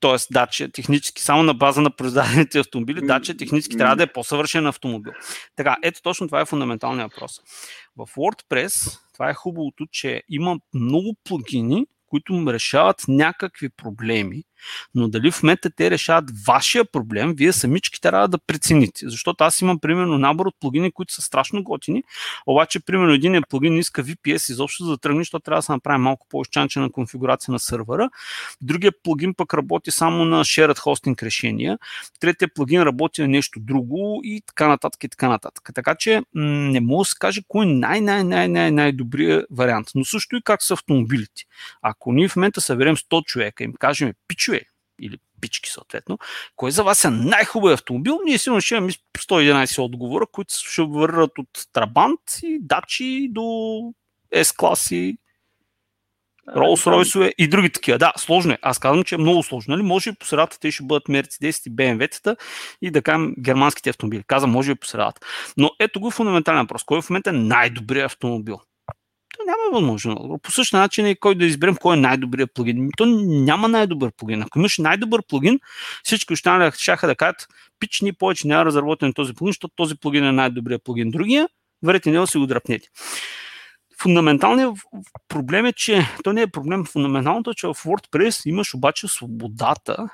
[0.00, 0.16] т.е.
[0.30, 5.12] дача технически, само на база на произведените автомобили, дача технически трябва да е по-съвършен автомобил.
[5.56, 7.40] Така, ето точно това е фундаменталният въпрос.
[7.96, 14.42] В WordPress това е хубавото, че има много плагини, които решават някакви проблеми,
[14.94, 19.08] но дали в момента те решават вашия проблем, вие самички трябва да прецените.
[19.08, 22.02] Защото аз имам примерно набор от плагини, които са страшно готини,
[22.46, 25.98] обаче примерно един плагин иска VPS изобщо за да тръгне, защото трябва да се направи
[25.98, 28.10] малко по-изчанчена конфигурация на сървъра.
[28.60, 31.78] Другия плагин пък работи само на shared hosting решения.
[32.20, 35.70] Третия плагин работи на нещо друго и така нататък и така нататък.
[35.74, 39.88] Така че не мога да се каже кой е най-най-най-най-най-добрият вариант.
[39.94, 41.42] Но също и как са автомобилите.
[41.82, 44.49] Ако ние в момента съберем 100 човека и им кажем, пичо
[45.00, 46.18] или пички съответно,
[46.56, 48.20] кой за вас е най-хубавият автомобил?
[48.24, 53.40] Ние сигурно ще имаме 111 отговора, които ще върват от Трабант и Дачи до
[54.34, 55.16] S-класи,
[56.56, 57.98] Ролс Ройсове и други такива.
[57.98, 58.58] Да, сложно е.
[58.62, 59.72] Аз казвам, че е много сложно.
[59.72, 59.82] Нали?
[59.82, 62.36] Може би по средата те ще бъдат Mercedes и BMW-тата
[62.82, 64.22] и да кажем германските автомобили.
[64.26, 65.20] Казвам, може би по средата.
[65.56, 66.84] Но ето го фундаментален въпрос.
[66.84, 68.60] Кой в момента е най-добрият автомобил?
[69.50, 70.38] Няма възможно.
[70.42, 72.88] По същия начин е кой да изберем кой е най-добрият плагин.
[72.96, 74.42] То няма най-добър плагин.
[74.42, 75.60] Ако имаш най-добър плагин,
[76.02, 77.48] всички останали ще да кажат,
[77.80, 81.10] пич, ни повече няма разработен този плагин, защото този плагин е най-добрият плагин.
[81.10, 81.48] Другия,
[81.82, 82.88] върете него си го дръпнете.
[84.00, 84.74] Фундаменталният
[85.28, 86.84] проблем е, че то не е проблем.
[86.84, 90.08] Фундаменталното е, че в WordPress имаш обаче свободата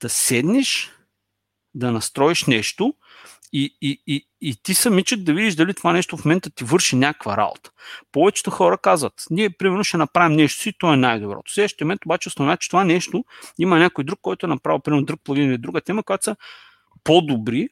[0.00, 0.92] да седнеш,
[1.74, 2.94] да настроиш нещо
[3.56, 6.96] и, и, и, и ти самичък да видиш дали това нещо в момента ти върши
[6.96, 7.70] някаква работа.
[8.12, 11.52] Повечето хора казват, ние примерно ще направим нещо си, то е най-доброто.
[11.52, 13.24] Следващия момент обаче установя, че това нещо
[13.58, 16.36] има някой друг, който е направил примерно друг плагин или друга тема, която са
[17.04, 17.68] по-добри,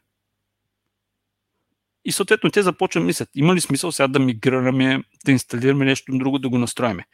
[2.04, 6.12] и съответно те започват да мислят, има ли смисъл сега да мигрираме, да инсталираме нещо
[6.18, 7.04] друго, да го настроиме.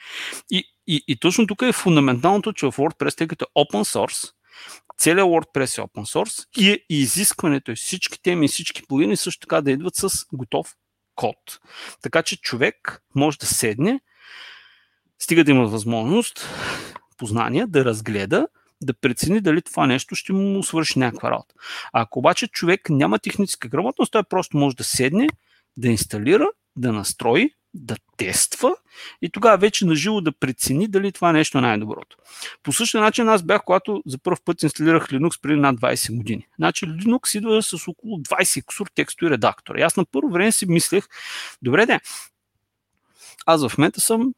[0.50, 4.32] И, и, и точно тук е фундаменталното, че в WordPress, тъй като е open source,
[4.98, 9.60] целият WordPress е open source и, е изискването е всички теми всички плагини също така
[9.60, 10.74] да идват с готов
[11.14, 11.60] код.
[12.02, 14.00] Така че човек може да седне,
[15.18, 16.48] стига да има възможност,
[17.16, 18.48] познания, да разгледа,
[18.82, 21.54] да прецени дали това нещо ще му свърши някаква работа.
[21.92, 25.28] А ако обаче човек няма техническа грамотност, той просто може да седне,
[25.76, 28.76] да инсталира, да настрои, да тества
[29.22, 32.16] и тогава вече наживо да прецени дали това нещо е най-доброто.
[32.62, 36.46] По същия начин аз бях, когато за първ път инсталирах Linux преди над 20 години.
[36.58, 39.80] Значи Linux идва с около 20 кусор текстови редактора.
[39.80, 41.04] И аз на първо време си мислех,
[41.62, 42.00] добре де,
[43.46, 44.34] аз в момента съм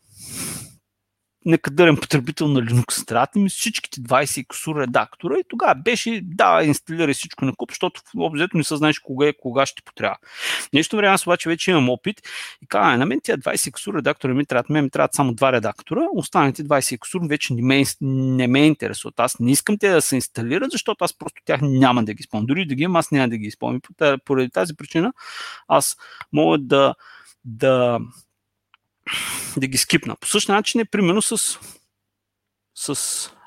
[1.45, 3.07] некадърен потребител на Linux.
[3.07, 8.01] Трябва ми всичките 20 кусур редактора и тогава беше да, инсталирай всичко на куп, защото
[8.01, 10.17] в обзето не съзнаеш кога е, кога ще потрябва.
[10.73, 12.23] Нещо време аз обаче вече имам опит
[12.63, 15.53] и казвам, на мен тия 20 кусур редактора ми трябват, мен ми трябват само два
[15.53, 19.21] редактора, останалите 20 кусур вече не ме, не ме интересуват.
[19.21, 22.47] Аз не искам те да се инсталират, защото аз просто тях няма да ги изпълня.
[22.47, 23.81] Дори да ги имам, аз няма да ги изпълня.
[24.25, 25.13] Поради тази причина
[25.69, 25.97] аз
[26.33, 26.95] мога да,
[27.45, 28.01] да
[29.57, 30.17] да ги скипна.
[30.17, 31.59] По същия начин е примерно с,
[32.75, 32.89] с,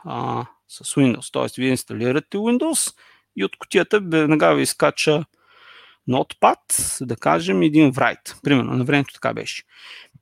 [0.06, 1.32] а, с Windows.
[1.32, 2.96] Тоест, вие инсталирате Windows
[3.36, 5.26] и от котията веднага ви изкача
[6.10, 8.42] Notepad, да кажем, един write.
[8.44, 9.64] Примерно, на времето така беше.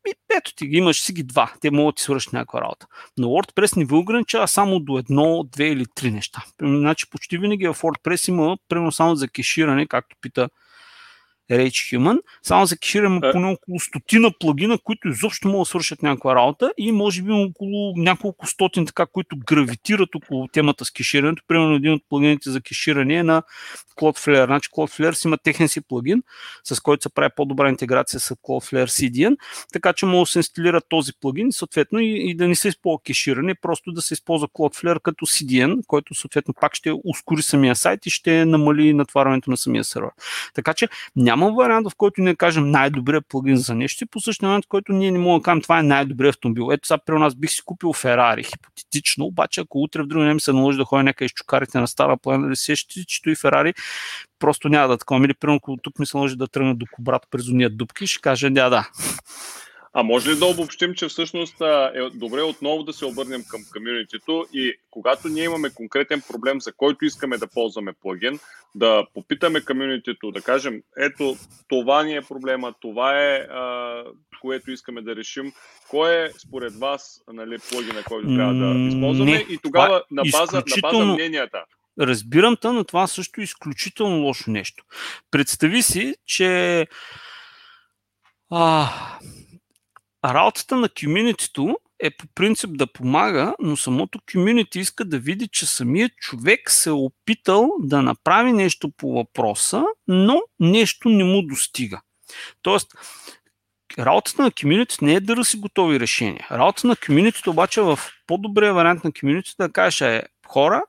[0.07, 1.53] И ето ти ги, имаш си ги два.
[1.61, 2.87] Те могат да ти свършат някаква работа.
[3.17, 6.43] Но WordPress не ви ограничава само до едно, две или три неща.
[6.61, 10.49] Значи почти винаги в WordPress има, примерно само за кеширане, както пита
[11.51, 12.19] Rage Human.
[12.43, 13.31] Само за кешираме е.
[13.31, 17.93] поне около стотина плагина, които изобщо могат да свършат някаква работа и може би около
[17.97, 21.43] няколко стотин така, които гравитират около темата с кеширането.
[21.47, 23.43] Примерно един от плагините за кеширане е на
[24.01, 24.45] Cloudflare.
[24.45, 26.23] Значи Cloudflare си има техен си плагин,
[26.63, 29.37] с който се прави по-добра интеграция с Cloudflare CDN,
[29.73, 32.99] така че може да се инсталира този плагин съответно и, и да не се използва
[33.05, 38.05] кеширане, просто да се използва Cloudflare като CDN, който съответно пак ще ускори самия сайт
[38.05, 40.09] и ще намали натварването на самия сервер.
[40.53, 44.19] Така че няма няма вариант, в който ние кажем най-добрият плагин за нещо и по
[44.19, 46.69] същия момент, който ние не можем да кажем това е най-добрият автомобил.
[46.71, 50.39] Ето сега при нас бих си купил Ферари, хипотетично, обаче ако утре в други ден
[50.39, 53.73] се наложи да ходя някъде из чукарите на стара плана, да се че и Ферари
[54.39, 55.25] просто няма да такова.
[55.25, 58.49] Или примерно, тук ми се наложи да тръгна до Кобрат през уния дупки, ще каже,
[58.49, 58.89] да, да.
[59.93, 61.55] А може ли да обобщим, че всъщност
[61.95, 66.73] е добре отново да се обърнем към комьюнитито и когато ние имаме конкретен проблем, за
[66.73, 68.39] който искаме да ползваме плагин,
[68.75, 71.35] да попитаме комьюнитито, да кажем, ето,
[71.67, 74.03] това ни е проблема, това е а,
[74.41, 75.53] което искаме да решим.
[75.89, 80.57] Кой е според вас нали, плагина, който трябва да използваме Не, и тогава на база,
[80.57, 80.99] изключително...
[80.99, 81.63] на база мненията.
[81.99, 84.83] Разбирам те, но това също е изключително лошо нещо.
[85.31, 86.87] Представи си, че
[88.49, 88.89] а,
[90.25, 95.65] работата на комьюнитито е по принцип да помага, но самото комьюнити иска да види, че
[95.65, 102.01] самият човек се е опитал да направи нещо по въпроса, но нещо не му достига.
[102.61, 102.95] Тоест,
[103.99, 106.47] работата на комьюнитито не е да си готови решения.
[106.51, 110.83] Работата на комьюнитито обаче е в по-добрия вариант на комьюнитито да кажеш е хора,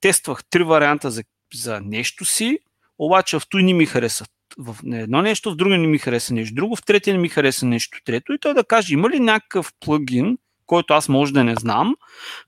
[0.00, 2.58] тествах три варианта за, за нещо си,
[2.98, 6.54] обаче в той не ми харесат в едно нещо, в друго не ми хареса нещо
[6.54, 9.72] друго, в третия не ми хареса нещо трето и той да каже има ли някакъв
[9.80, 11.96] плагин, който аз може да не знам,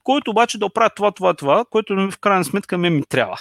[0.03, 3.37] който обаче да оправя това, това, това, което в крайна сметка ме ми трябва.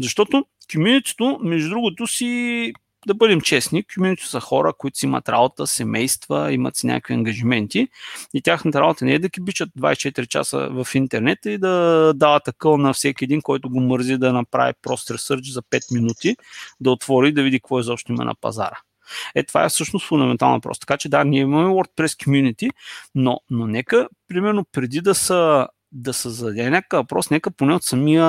[0.00, 2.72] Защото комьюнитито, между другото, си
[3.06, 7.88] да бъдем честни, комьюнити са хора, които си имат работа, семейства, имат си някакви ангажименти
[8.34, 12.44] и тяхната работа не е да ги бичат 24 часа в интернет и да дават
[12.44, 16.36] такъл на всеки един, който го мързи да направи прост ресърч за 5 минути,
[16.80, 18.78] да отвори и да види какво изобщо има на пазара.
[19.34, 20.86] Е, това е всъщност фундаментално просто.
[20.86, 22.70] Така че да, ние имаме WordPress community,
[23.14, 27.84] но, но нека, примерно, преди да са да се зададе някакъв въпрос, нека поне от
[27.84, 28.24] самия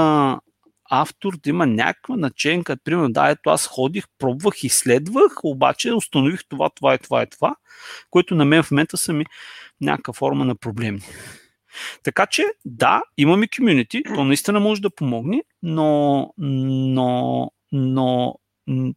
[0.89, 2.77] автор да има някаква наченка.
[2.83, 7.55] Примерно, да, ето аз ходих, пробвах, изследвах, обаче установих това, това и това и това,
[8.09, 9.25] което на мен в момента са ми
[9.81, 11.01] някаква форма на проблеми.
[12.03, 18.35] Така че, да, имаме комьюнити, то наистина може да помогне, но, но, но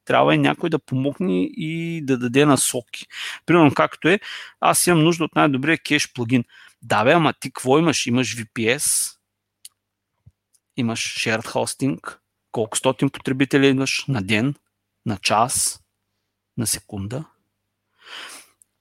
[0.05, 3.07] трябва и някой да помогне и да даде насоки.
[3.47, 4.21] Примерно, както е,
[4.61, 6.45] аз имам нужда от най-добрия кеш плагин.
[6.83, 8.07] Да, бе, ама ти какво имаш?
[8.07, 9.17] Имаш VPS,
[10.79, 12.17] имаш shared hosting,
[12.53, 14.55] колко стотин потребители имаш на ден,
[15.07, 15.81] на час,
[16.57, 17.25] на секунда.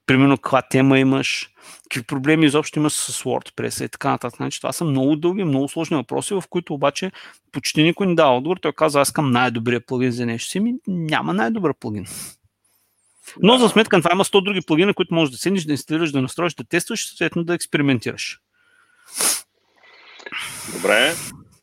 [0.06, 1.50] Примерно каква тема имаш,
[1.84, 4.38] какви проблеми изобщо имаш с WordPress и така нататък.
[4.38, 7.12] Значи, това са много дълги, много сложни въпроси, в които обаче
[7.52, 8.58] почти никой не дава отговор.
[8.58, 10.60] Той казва, аз искам най-добрия плагин за нещо си.
[10.60, 12.06] Ми, няма най-добър плагин.
[13.42, 16.12] Но за сметка на това има 100 други плагина, които можеш да седнеш, да инсталираш,
[16.12, 18.40] да настроиш, да тестваш съответно да експериментираш.
[20.74, 21.14] Добре.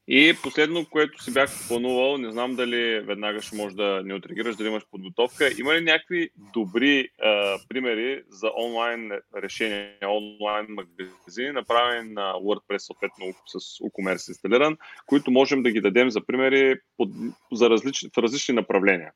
[0.08, 4.56] И последно, което си бях планувал, не знам дали веднага ще можеш да не отреагираш,
[4.56, 5.50] дали имаш подготовка.
[5.58, 9.10] Има ли някакви добри а, примери за онлайн
[9.42, 14.76] решения, онлайн магазини, направени на WordPress, съответно с WooCommerce инсталиран,
[15.06, 17.08] които можем да ги дадем за примери под,
[17.52, 19.12] за различни, в различни направления?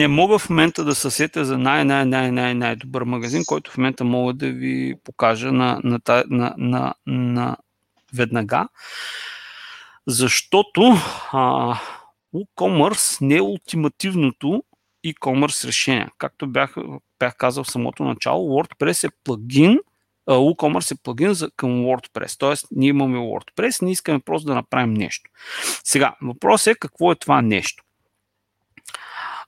[0.00, 4.94] не мога в момента да се за най-най-най-най-най-добър магазин, който в момента мога да ви
[5.04, 6.00] покажа на, на,
[6.30, 7.56] на, на, на
[8.14, 8.68] веднага,
[10.06, 10.92] защото
[11.32, 11.74] а,
[12.34, 14.62] WooCommerce не е ултимативното
[15.06, 16.10] e-commerce решения.
[16.18, 16.74] Както бях,
[17.18, 19.78] бях казал в самото начало, WordPress е плагин,
[20.28, 22.38] WooCommerce е плагин за, към WordPress.
[22.38, 25.30] Тоест, ние имаме WordPress, ние искаме просто да направим нещо.
[25.84, 27.84] Сега, въпросът е какво е това нещо.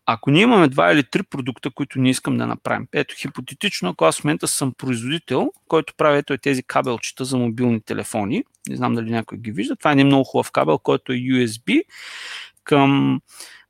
[0.06, 4.04] Ако ние имаме два или три продукта, които не искам да направим, ето хипотетично, ако
[4.04, 8.94] аз в момента съм производител, който прави ето тези кабелчета за мобилни телефони, не знам
[8.94, 11.82] дали някой ги вижда, това е един много хубав кабел, който е USB
[12.64, 13.20] към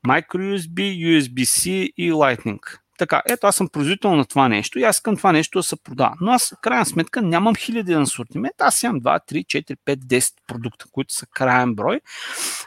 [0.07, 0.79] microUSB,
[1.21, 2.79] USB-C и Lightning.
[2.99, 5.77] Така, ето аз съм производител на това нещо и аз искам това нещо да се
[5.77, 6.15] продава.
[6.21, 8.55] Но аз, крайна сметка, нямам хиляди на асортимент.
[8.59, 12.01] Аз имам 2, 3, 4, 5, 10 продукта, които са крайен брой.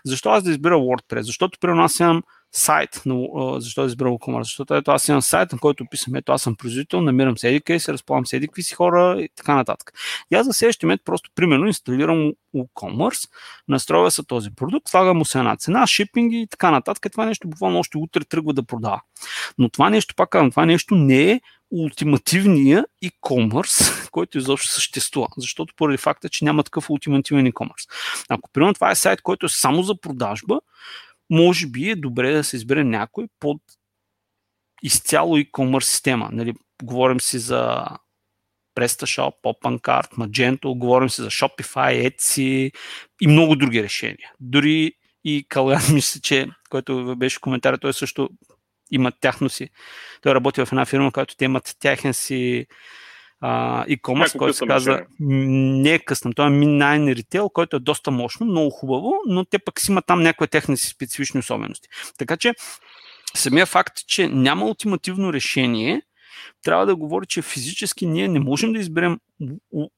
[0.06, 1.22] Защо аз да избира WordPress?
[1.22, 2.24] Защото при нас имам
[2.58, 3.28] сайт, на,
[3.62, 4.44] защо е избрал WooCommerce?
[4.44, 7.74] Защото ето аз имам сайт, на който описвам, ето аз съм производител, намирам се едика
[7.74, 9.94] и се разполагам с едикви си хора и така нататък.
[10.32, 13.30] И аз за следващия момент просто, примерно, инсталирам WooCommerce,
[13.68, 17.12] настроя се този продукт, слагам му се една цена, шипинг и така нататък.
[17.12, 19.02] Това нещо буквално още утре тръгва да продава.
[19.58, 21.42] Но това нещо, пак казвам, това нещо не е
[21.72, 25.28] ултимативния e-commerce, който изобщо съществува.
[25.38, 27.90] Защото поради факта, че няма такъв ултимативен e-commerce.
[28.30, 30.60] Ако примерно това е сайт, който е само за продажба,
[31.30, 33.62] може би е добре да се избере някой под
[34.84, 36.30] изцяло e-commerce система.
[36.32, 36.54] Нали,
[36.84, 37.86] говорим си за
[38.76, 42.72] PrestaShop, OpenCart, Magento, говорим си за Shopify, Etsy
[43.22, 44.32] и много други решения.
[44.40, 44.92] Дори
[45.24, 48.30] и Калян, мисля, че, който беше в коментар, той също
[48.92, 49.70] има тяхно си.
[50.22, 52.66] Той работи в една фирма, която те имат тяхен си
[53.44, 58.46] e-commerce, който се казва не е къстъм, той е Midnight Retail, който е доста мощно,
[58.46, 61.90] много хубаво, но те пък си имат там някои техни си специфични особености.
[62.18, 62.54] Така че
[63.36, 66.02] самия факт, че няма ултимативно решение,
[66.64, 69.20] трябва да говори, че физически ние не можем да изберем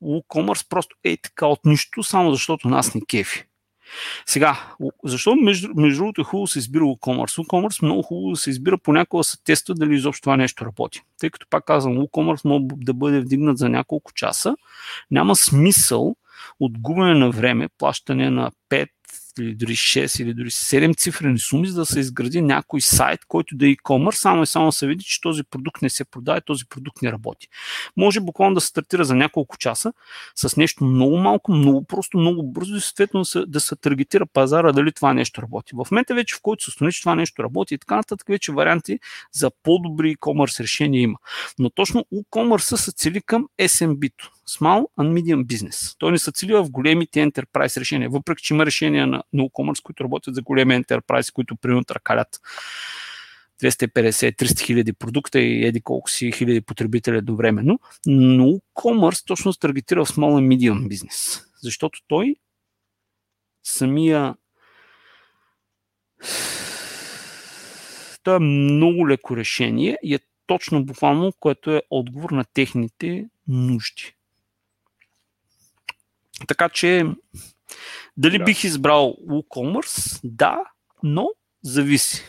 [0.04, 3.44] WooCommerce просто ей така от нищо, само защото нас не кефи.
[4.26, 4.60] Сега,
[5.04, 7.44] защо между, между другото е хубаво се избира WooCommerce?
[7.44, 11.02] WooCommerce много хубаво се избира, понякога се тества дали изобщо това нещо работи.
[11.20, 14.56] Тъй като пак казвам, WooCommerce може да бъде вдигнат за няколко часа.
[15.12, 16.16] Няма смисъл
[16.60, 18.88] от губене на време, плащане на 5,
[19.42, 23.58] или дори 6 или дори 7 цифрени суми, за да се изгради някой сайт, който
[23.58, 26.42] да е e-commerce, само и само се види, че този продукт не се продава и
[26.46, 27.48] този продукт не работи.
[27.98, 29.94] Може буквално да се стартира за няколко часа
[30.36, 34.26] с нещо много малко, много просто, много бързо и съответно да се, да се таргетира
[34.26, 35.74] пазара дали това нещо работи.
[35.76, 38.52] В момента вече, в който се установи, че това нещо работи и така нататък, вече
[38.52, 39.00] варианти
[39.32, 41.18] за по-добри e-commerce решения има.
[41.60, 44.37] Но точно e-commerce се цели към SMB-то.
[44.50, 45.96] Small and Medium Business.
[45.98, 50.04] Той не се цели в големите enterprise решения, въпреки че има решения на, e-commerce, които
[50.04, 52.28] работят за големи enterprise, които примерно ръкалят
[53.64, 57.80] 250-300 хиляди продукта и еди колко си хиляди потребители едновременно.
[58.06, 58.60] Но
[59.28, 62.36] точно се таргетира в Small and Medium Business, защото той
[63.64, 64.36] самия
[68.24, 74.17] той е много леко решение и е точно буквално, което е отговор на техните нужди.
[76.48, 77.06] Така че,
[78.18, 78.44] дали да.
[78.44, 80.20] бих избрал WooCommerce?
[80.24, 80.60] Да,
[81.04, 81.30] но
[81.64, 82.24] зависи.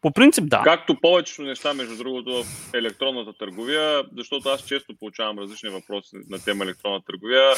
[0.00, 0.62] По принцип, да.
[0.64, 6.44] Както повечето неща, между другото, в електронната търговия, защото аз често получавам различни въпроси на
[6.44, 7.52] тема електронна търговия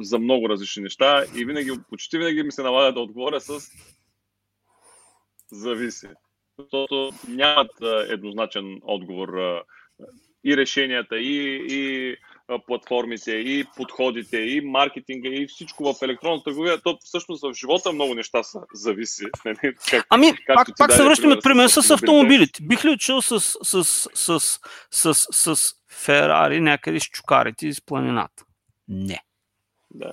[0.00, 3.70] за много различни неща и винаги, почти винаги ми се налага да отговоря с
[5.52, 6.08] зависи.
[6.58, 7.70] Защото нямат
[8.08, 9.28] еднозначен отговор
[10.44, 12.16] и решенията, и, и
[12.58, 18.14] платформите, и подходите, и маркетинга, и всичко в електронната търговия, то всъщност в живота много
[18.14, 19.24] неща са зависи.
[19.44, 22.62] Нали, как, ами, пак, пак се връщаме пример с автомобилите.
[22.62, 27.80] Бих ли учил с, с, с, с, с, с, с Ферари някъде с чукарите из
[27.80, 28.44] планината?
[28.88, 29.20] Не.
[29.94, 30.12] Да.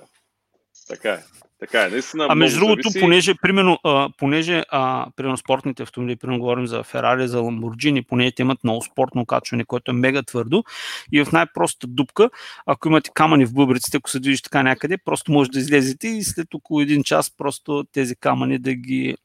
[0.88, 1.22] Така е.
[1.60, 2.26] Така е, наистина.
[2.30, 3.00] А между другото, зависи...
[3.00, 8.32] понеже, примерно, а, понеже а, примерно спортните автомобили, примерно говорим за Ферари, за Ламборджини, поне
[8.32, 10.64] те имат много спортно качване, което е мега твърдо
[11.12, 12.30] и в най-простата дупка,
[12.66, 16.22] ако имате камъни в бъбриците, ако се движиш така някъде, просто може да излезете и
[16.22, 19.16] след около един час просто тези камъни да ги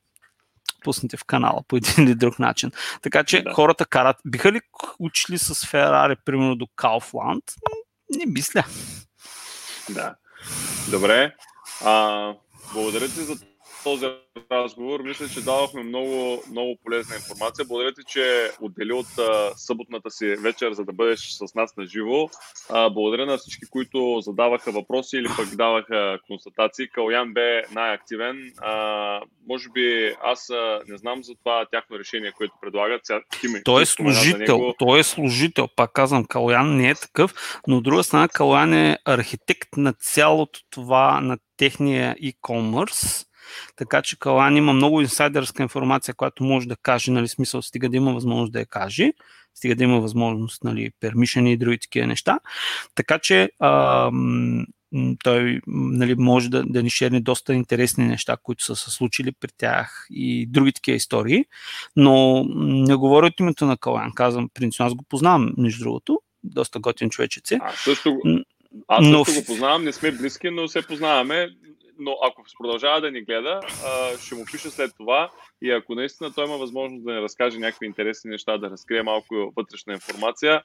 [0.84, 2.72] пуснете в канала по един или друг начин.
[3.02, 3.54] Така че да.
[3.54, 4.18] хората карат.
[4.26, 4.62] Биха ли
[5.00, 7.44] учили с Ферари, примерно до Кауфланд?
[8.16, 8.64] Не мисля.
[9.90, 10.16] Да.
[10.92, 11.34] Добре.
[11.86, 12.34] А,
[12.74, 13.36] благодаря ти за
[13.84, 14.06] този
[14.52, 15.00] разговор.
[15.00, 17.66] Мисля, че давахме много, много полезна информация.
[17.66, 21.86] Благодаря ти, че отдели от а, съботната си вечер, за да бъдеш с нас на
[21.86, 22.30] живо.
[22.70, 26.88] А, благодаря на всички, които задаваха въпроси или пък даваха констатации.
[26.88, 28.52] Калян бе най-активен.
[28.58, 33.02] А, може би аз а, не знам за това тяхно решение, което предлагат.
[33.04, 34.74] Сега, ми, той е служител.
[34.80, 35.68] Той е служител.
[35.76, 37.34] Пак казвам, Калян не е такъв,
[37.68, 43.28] но от друга страна Калян е архитект на цялото това, на техния e-commerce
[43.76, 47.98] така че Калан има много инсайдърска информация, която може да каже, нали, смисъл, стига да
[47.98, 49.12] има възможност да я каже,
[49.56, 52.39] стига да има възможност, нали, пермишени и други такива неща.
[52.96, 54.12] Така че а,
[55.24, 59.50] той нали, може да, да ни шерне доста интересни неща, които са се случили при
[59.58, 61.46] тях и други такива истории.
[61.96, 66.80] Но не говоря от името на Калан, казвам, принципно аз го познавам, между другото, доста
[66.80, 67.60] готин човечец е.
[67.62, 68.18] Аз също,
[68.88, 69.39] аз също но...
[69.39, 71.48] го познавам, не сме близки, но се познаваме.
[72.04, 73.60] Но ако продължава да ни гледа,
[74.20, 75.32] ще му пиша след това
[75.62, 79.54] и ако наистина той има възможност да ни разкаже някакви интересни неща, да разкрие малко
[79.56, 80.64] вътрешна информация,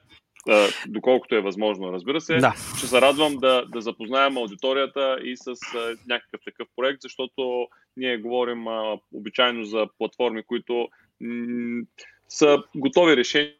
[0.87, 2.37] доколкото е възможно, разбира се.
[2.37, 2.53] Да.
[2.77, 7.67] Ще се радвам да, да запознаем аудиторията и с а, някакъв такъв проект, защото
[7.97, 10.87] ние говорим а, обичайно за платформи, които
[11.21, 11.83] м-
[12.29, 13.53] са готови решения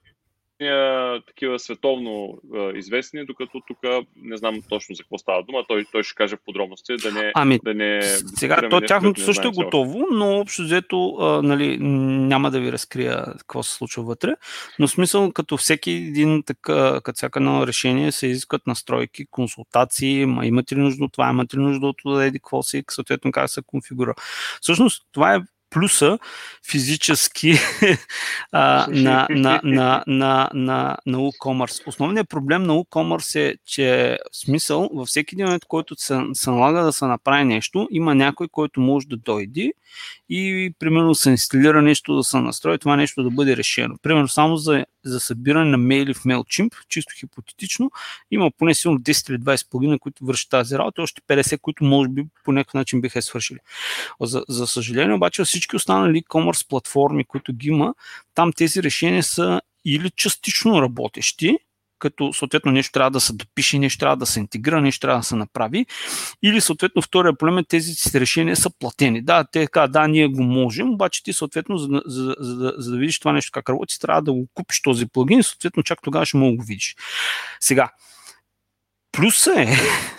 [1.28, 3.78] такива световно а, известни, докато тук
[4.16, 5.64] не знам точно за какво става дума.
[5.68, 7.32] Той, той ще каже подробности, да не.
[7.36, 8.01] Ами, да не
[8.36, 13.64] сега, то тяхното също е готово, но общо взето нали, няма да ви разкрия какво
[13.64, 14.34] се случва вътре.
[14.80, 20.45] Но смисъл, като всеки един така, като всяка едно решение се изискват настройки, консултации, ма
[20.45, 23.62] имате ли нужда от това, имате ли нужда от еди какво си, съответно как се
[23.68, 24.14] конфигура.
[24.62, 25.39] Всъщност, това е
[25.70, 26.20] плюса
[26.70, 27.53] физически
[28.51, 31.88] а, на, на, на, на, на, на WooCommerce.
[31.88, 36.49] Основният проблем на WooCommerce е, че в смисъл във всеки един момент, който се, се
[36.49, 39.74] налага да се направи нещо, има някой, който може да дойде
[40.30, 43.95] и примерно се инсталира нещо да се настрои, това нещо да бъде решено.
[44.01, 47.91] Примерно само за, за събиране на мейли в MailChimp, чисто хипотетично,
[48.32, 52.10] има поне силно 10 или 20 плагина, които вършат тази работа, още 50, които може
[52.10, 53.60] би по някакъв начин биха свършили.
[54.22, 57.93] За, за съжаление обаче всички останали e-commerce платформи, които ги има,
[58.36, 61.58] там тези решения са или частично работещи,
[62.00, 65.24] като съответно нещо трябва да се допише, нещо трябва да се интегрира, нещо трябва да
[65.24, 65.86] се направи.
[66.43, 69.22] Или съответно втория проблем е тези решения са платени.
[69.22, 72.91] Да, те казват, да, ние го можем, обаче ти съответно, за, за, за, за, за
[72.91, 76.00] да видиш това нещо как работи, трябва да го купиш този плагин и съответно чак
[76.04, 76.95] тогава ще мога да го видиш.
[77.60, 77.89] Сега,
[79.12, 79.66] Плюса е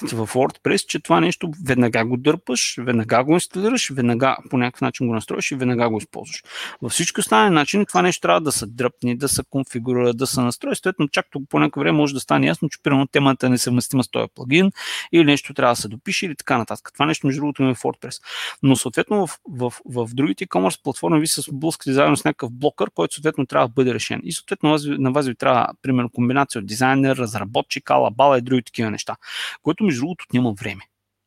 [0.03, 5.07] в WordPress, че това нещо веднага го дърпаш, веднага го инсталираш, веднага по някакъв начин
[5.07, 6.43] го настроиш и веднага го използваш.
[6.83, 10.41] Във всички останали начини това нещо трябва да се дръпне, да се конфигурира, да се
[10.41, 10.77] настрои.
[10.77, 14.05] Съответно, чак тук по някакво време може да стане ясно, че примерно темата е несъвместима
[14.05, 14.73] с този плагин
[15.13, 16.91] или нещо трябва да се допише или така нататък.
[16.93, 18.23] Това нещо, между другото, е в WordPress.
[18.63, 22.91] Но съответно в, в, в, другите e-commerce платформи ви се сблъскате заедно с някакъв блокър,
[22.91, 24.21] който съответно трябва да бъде решен.
[24.25, 29.17] И съответно на вас ви трябва, примерно, комбинация от дизайнер, разработчик, алабала и други неща,
[29.63, 30.83] което между другото отнема време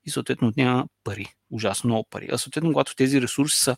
[0.05, 2.27] и съответно отнема пари, ужасно много пари.
[2.31, 3.77] А съответно, когато тези ресурси са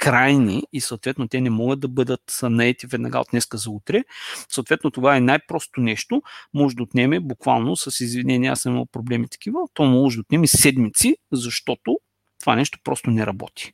[0.00, 4.04] крайни и съответно те не могат да бъдат наети веднага от днеска за утре.
[4.48, 6.22] Съответно това е най-просто нещо,
[6.54, 10.46] може да отнеме буквално с извинение, аз съм имал проблеми такива, то може да отнеме
[10.46, 11.98] седмици, защото
[12.40, 13.72] това нещо просто не работи.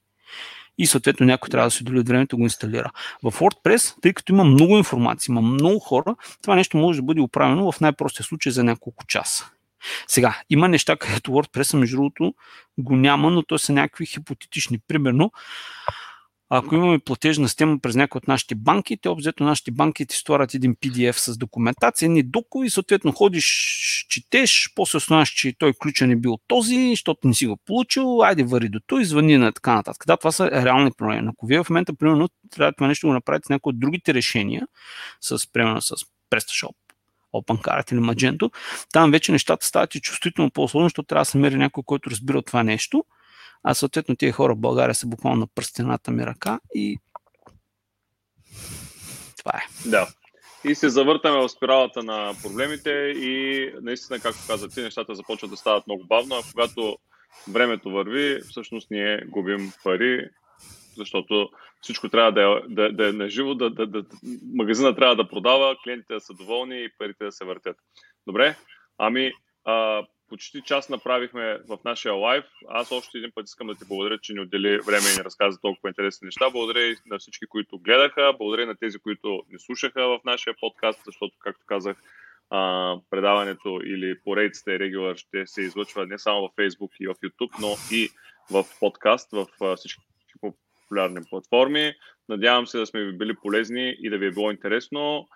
[0.78, 2.90] И съответно някой трябва да се доли от времето да го инсталира.
[3.22, 7.20] В WordPress, тъй като има много информация, има много хора, това нещо може да бъде
[7.20, 9.50] управено в най-простия случай за няколко часа.
[10.08, 12.34] Сега, има неща, където WordPress, между другото,
[12.78, 14.78] го няма, но то са някакви хипотетични.
[14.88, 15.32] Примерно,
[16.48, 20.54] ако имаме платежна система през някои от нашите банки, те обзето нашите банки ти створят
[20.54, 23.46] един PDF с документация, ни доко и съответно ходиш,
[24.08, 28.44] четеш, после останаш, че той ключен е бил този, защото не си го получил, айде
[28.44, 30.04] вари до той, звъни на така нататък.
[30.06, 31.28] Да, това са реални проблеми.
[31.32, 34.14] Ако вие в момента, примерно, трябва това нещо да го направите с някои от другите
[34.14, 34.66] решения,
[35.20, 35.94] с, примерно, с
[36.30, 36.74] PrestaShop,
[37.34, 38.52] OpenCard или Magento,
[38.92, 42.42] там вече нещата стават и чувствително по-сложно, защото трябва да се мери някой, който разбира
[42.42, 43.04] това нещо.
[43.62, 46.98] А съответно тези хора в България са буквално на пръстената ми ръка и
[49.38, 49.88] това е.
[49.88, 50.08] Да.
[50.64, 55.56] И се завъртаме в спиралата на проблемите и наистина, както каза ти, нещата започват да
[55.56, 56.98] стават много бавно, а когато
[57.48, 60.28] времето върви, всъщност ние губим пари,
[60.96, 61.50] защото
[61.80, 64.04] всичко трябва да е, да, да е наживо, да, да, да,
[64.54, 67.76] магазина трябва да продава, клиентите да са доволни и парите да се въртят.
[68.26, 68.56] Добре,
[68.98, 69.32] ами
[69.64, 72.44] а, почти час направихме в нашия лайв.
[72.68, 75.60] Аз още един път искам да ти благодаря, че ни отдели време и ни разказа
[75.60, 76.50] толкова интересни неща.
[76.50, 78.34] Благодаря и на всички, които гледаха.
[78.38, 81.96] Благодаря на тези, които ни слушаха в нашия подкаст, защото, както казах,
[83.10, 87.60] предаването или поредицата и регулар ще се излъчва не само в Facebook и в YouTube,
[87.60, 88.08] но и
[88.50, 90.02] в подкаст, в всички
[90.40, 91.94] популярни платформи.
[92.28, 95.28] Надявам се да сме ви били полезни и да ви е било интересно.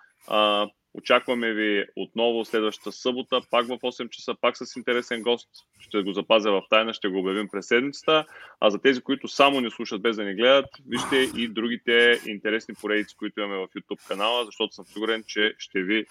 [0.93, 5.49] Очакваме ви отново следващата събота, пак в 8 часа, пак с интересен гост.
[5.79, 8.25] Ще го запазя в тайна, ще го обявим през седмицата.
[8.59, 12.75] А за тези, които само ни слушат без да ни гледат, вижте и другите интересни
[12.81, 16.05] поредици, които имаме в YouTube канала, защото съм сигурен, че ще ви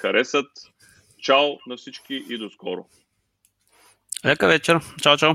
[0.00, 0.46] харесат.
[1.18, 2.86] Чао на всички и до скоро!
[4.24, 4.80] Лека вечер!
[5.02, 5.34] Чао, чао!